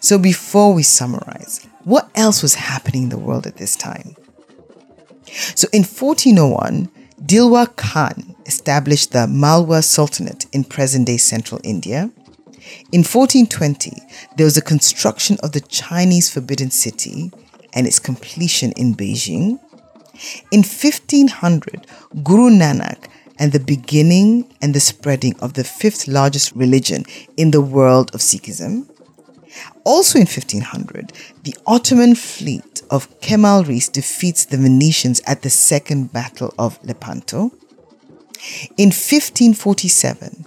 So 0.00 0.18
before 0.18 0.74
we 0.74 0.82
summarize, 0.82 1.64
what 1.84 2.10
else 2.16 2.42
was 2.42 2.56
happening 2.56 3.04
in 3.04 3.08
the 3.10 3.18
world 3.18 3.46
at 3.46 3.56
this 3.56 3.76
time? 3.76 4.16
So 5.54 5.68
in 5.72 5.82
1401, 5.84 6.90
Dilwar 7.24 7.76
Khan 7.76 8.34
established 8.46 9.12
the 9.12 9.28
Malwa 9.28 9.82
Sultanate 9.82 10.46
in 10.52 10.64
present 10.64 11.06
day 11.06 11.18
central 11.18 11.60
India. 11.62 12.10
In 12.92 13.00
1420, 13.00 13.92
there 14.36 14.44
was 14.44 14.54
the 14.54 14.62
construction 14.62 15.36
of 15.42 15.52
the 15.52 15.60
Chinese 15.60 16.30
Forbidden 16.30 16.70
City 16.70 17.30
and 17.72 17.86
its 17.86 17.98
completion 17.98 18.72
in 18.72 18.94
Beijing. 18.94 19.58
In 20.50 20.60
1500, 20.60 21.86
Guru 22.22 22.50
Nanak 22.50 23.08
and 23.38 23.52
the 23.52 23.60
beginning 23.60 24.52
and 24.62 24.74
the 24.74 24.80
spreading 24.80 25.34
of 25.40 25.54
the 25.54 25.64
fifth 25.64 26.06
largest 26.06 26.52
religion 26.54 27.04
in 27.36 27.50
the 27.50 27.60
world 27.60 28.14
of 28.14 28.20
Sikhism. 28.20 28.88
Also 29.84 30.18
in 30.18 30.26
1500, 30.26 31.12
the 31.42 31.56
Ottoman 31.66 32.14
fleet 32.14 32.82
of 32.90 33.20
Kemal 33.20 33.64
Reis 33.64 33.88
defeats 33.88 34.44
the 34.44 34.56
Venetians 34.56 35.20
at 35.26 35.42
the 35.42 35.50
Second 35.50 36.12
Battle 36.12 36.54
of 36.58 36.82
Lepanto. 36.84 37.50
In 38.76 38.88
1547, 38.88 40.46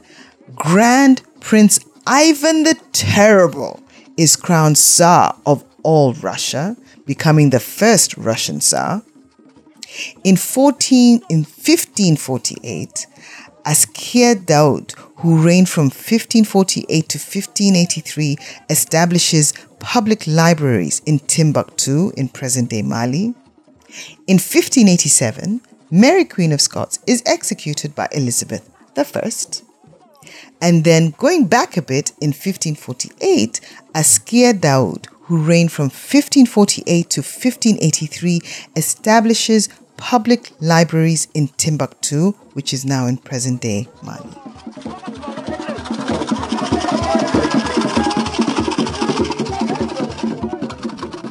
Grand 0.55 1.21
Prince 1.39 1.79
Ivan 2.09 2.63
the 2.63 2.79
Terrible 2.93 3.81
is 4.15 4.37
crowned 4.37 4.77
Tsar 4.77 5.35
of 5.45 5.65
all 5.83 6.13
Russia, 6.13 6.77
becoming 7.05 7.49
the 7.49 7.59
first 7.59 8.15
Russian 8.15 8.61
Tsar. 8.61 9.01
In 10.23 10.37
14 10.37 11.21
in 11.29 11.39
1548, 11.39 13.07
Askia 13.65 14.35
Daud, 14.35 14.93
who 15.17 15.43
reigned 15.43 15.67
from 15.67 15.87
1548 15.87 16.87
to 17.09 17.17
1583, 17.17 18.37
establishes 18.69 19.53
public 19.79 20.25
libraries 20.25 21.01
in 21.05 21.19
Timbuktu 21.19 22.13
in 22.15 22.29
present-day 22.29 22.83
Mali. 22.83 23.33
In 24.27 24.39
1587, 24.39 25.59
Mary 25.91 26.23
Queen 26.23 26.53
of 26.53 26.61
Scots 26.61 26.99
is 27.05 27.21
executed 27.25 27.93
by 27.95 28.07
Elizabeth 28.13 28.69
I. 28.95 29.66
And 30.61 30.83
then 30.83 31.13
going 31.17 31.47
back 31.47 31.77
a 31.77 31.81
bit 31.81 32.11
in 32.21 32.29
1548, 32.29 33.61
Askia 33.93 34.53
Daud, 34.53 35.07
who 35.23 35.37
reigned 35.43 35.71
from 35.71 35.85
1548 35.85 37.09
to 37.09 37.21
1583, 37.21 38.41
establishes 38.75 39.69
public 39.97 40.51
libraries 40.59 41.27
in 41.33 41.47
Timbuktu, 41.49 42.31
which 42.53 42.73
is 42.73 42.85
now 42.85 43.07
in 43.07 43.17
present 43.17 43.61
day 43.61 43.87
Mali. 44.03 44.29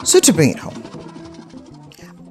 So 0.04 0.20
to 0.20 0.32
bring 0.32 0.50
it 0.50 0.58
home, 0.58 0.82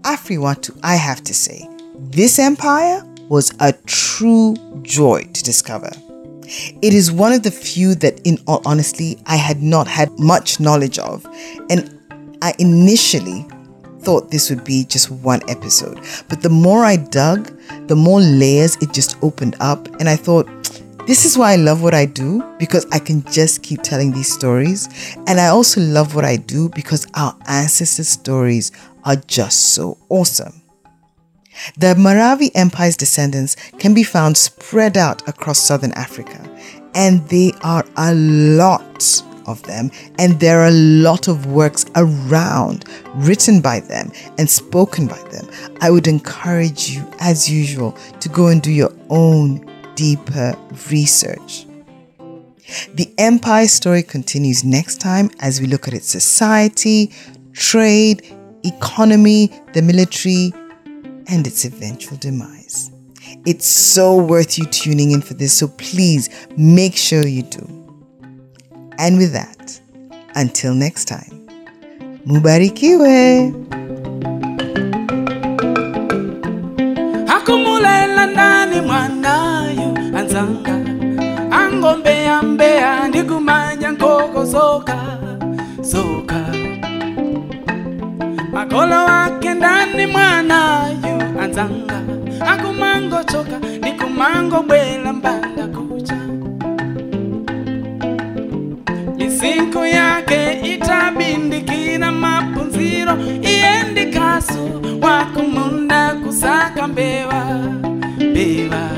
Afriwatu, 0.04 0.80
I 0.84 0.96
have 0.96 1.24
to 1.26 1.34
say, 1.34 1.68
this 1.96 2.40
empire 2.40 3.04
was 3.28 3.52
a 3.60 3.74
true 3.86 4.56
joy 4.84 5.24
to 5.34 5.44
discover. 5.44 5.90
It 6.82 6.94
is 6.94 7.12
one 7.12 7.34
of 7.34 7.44
the 7.44 7.52
few 7.52 7.96
that, 7.96 8.20
in 8.24 8.38
all 8.48 8.62
honesty, 8.66 9.18
I 9.26 9.36
had 9.36 9.62
not 9.62 9.88
had 9.88 10.18
much 10.20 10.60
knowledge 10.60 11.00
of, 11.00 11.26
and 11.70 11.92
I 12.42 12.54
initially 12.60 13.46
thought 14.00 14.30
this 14.30 14.50
would 14.50 14.64
be 14.64 14.86
just 14.86 15.10
one 15.10 15.42
episode. 15.50 16.00
But 16.30 16.42
the 16.42 16.50
more 16.50 16.86
I 16.86 16.96
dug, 16.96 17.52
the 17.88 17.96
more 17.96 18.22
layers 18.22 18.76
it 18.78 18.94
just 18.94 19.18
opened 19.24 19.56
up, 19.60 19.88
and 20.00 20.08
I 20.08 20.16
thought, 20.16 20.48
this 21.08 21.24
is 21.24 21.38
why 21.38 21.54
I 21.54 21.56
love 21.56 21.84
what 21.84 21.94
I 21.94 22.06
do 22.06 22.44
because 22.58 22.88
I 22.92 22.98
can 22.98 23.24
just 23.26 23.62
keep 23.62 23.84
telling 23.84 24.12
these 24.12 24.34
stories. 24.34 24.90
And 25.28 25.40
I 25.40 25.48
also 25.50 25.80
love 25.80 26.16
what 26.16 26.26
I 26.26 26.36
do 26.36 26.70
because 26.70 27.06
our 27.14 27.38
ancestors' 27.48 28.10
stories 28.10 28.72
are 29.04 29.16
just 29.16 29.76
so 29.76 30.00
awesome. 30.10 30.65
The 31.78 31.96
Maravi 31.96 32.52
Empire's 32.56 32.98
descendants 32.98 33.56
can 33.80 33.94
be 33.94 34.04
found 34.04 34.38
spread 34.38 34.98
out 34.98 35.28
across 35.28 35.60
southern 35.60 35.92
Africa, 35.94 36.40
and 36.94 37.28
they 37.30 37.52
are 37.62 37.86
a 37.98 38.14
lot 38.14 39.24
of 39.48 39.62
them, 39.64 39.92
and 40.18 40.40
there 40.40 40.62
are 40.62 40.68
a 40.68 40.72
lot 40.72 41.28
of 41.28 41.46
works 41.46 41.86
around 41.96 42.86
written 43.16 43.62
by 43.62 43.80
them 43.80 44.12
and 44.38 44.50
spoken 44.50 45.08
by 45.08 45.22
them. 45.30 45.48
I 45.82 45.92
would 45.92 46.08
encourage 46.08 46.90
you, 46.90 47.08
as 47.20 47.50
usual, 47.50 47.92
to 48.20 48.30
go 48.30 48.48
and 48.48 48.62
do 48.62 48.72
your 48.72 48.94
own 49.10 49.70
deeper 49.96 50.58
research. 50.90 51.66
The 52.96 53.14
empire 53.18 53.68
story 53.68 54.02
continues 54.02 54.64
next 54.64 55.00
time 55.00 55.30
as 55.40 55.62
we 55.62 55.68
look 55.68 55.88
at 55.88 55.94
its 55.94 56.08
society, 56.08 57.12
trade, 57.54 58.26
economy, 58.64 59.52
the 59.74 59.82
military, 59.84 60.52
and 61.28 61.46
its 61.48 61.66
eventual 61.66 62.18
demise. 62.18 62.92
It's 63.46 63.66
so 63.68 64.16
worth 64.16 64.58
you 64.58 64.66
tuning 64.66 65.12
in 65.12 65.22
for 65.22 65.34
this, 65.34 65.54
so 65.58 65.68
please 65.68 66.30
make 66.58 66.96
sure 66.96 67.26
you 67.28 67.44
do. 67.44 67.66
And 68.98 69.18
with 69.18 69.34
that, 69.34 69.80
until 70.36 70.74
next 70.74 71.06
time, 71.06 71.48
Mubarikiwe. 72.26 73.54
zoka 84.46 84.98
zoka 85.82 86.40
makolo 88.54 89.06
wake 89.06 89.54
ndani 89.54 90.06
mwanayu 90.08 91.15
anzanga 91.60 92.02
akumango 92.52 93.24
choka 93.24 93.58
ndikumango 93.78 94.64
bwela 94.64 95.14
mbanda 95.14 95.68
kucha. 95.68 96.18
Misiku 99.18 99.86
yake 99.86 100.60
itabindikira 100.74 102.12
mapunziro 102.12 103.14
iyendikasu 103.42 104.82
wakumunda 105.02 106.16
kusaka 106.26 106.88
mbeva 106.88 107.46
mbeva. 108.20 108.90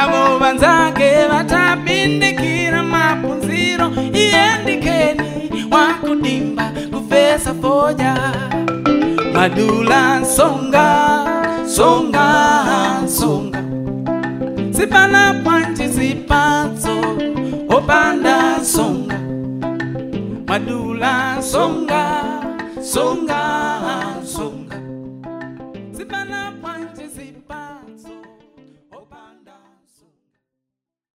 Avo 0.00 0.38
vanzake 0.38 1.10
vatabindikira 1.30 2.82
mapunziro 2.82 3.90
iyendikeni 4.14 5.22
wakudimba 5.70 6.72
kufesa 6.92 7.54
foja 7.54 8.14
madula 9.38 10.24
songa 10.36 10.88
songa 11.76 12.26
songa. 13.06 13.62
Sipala 14.76 15.24
pwanji 15.44 15.86
zipatso 15.96 16.96
opanda 17.76 18.58
songa. 18.64 19.18
Madula 20.48 21.40
songa 21.52 22.02
songa 22.82 23.42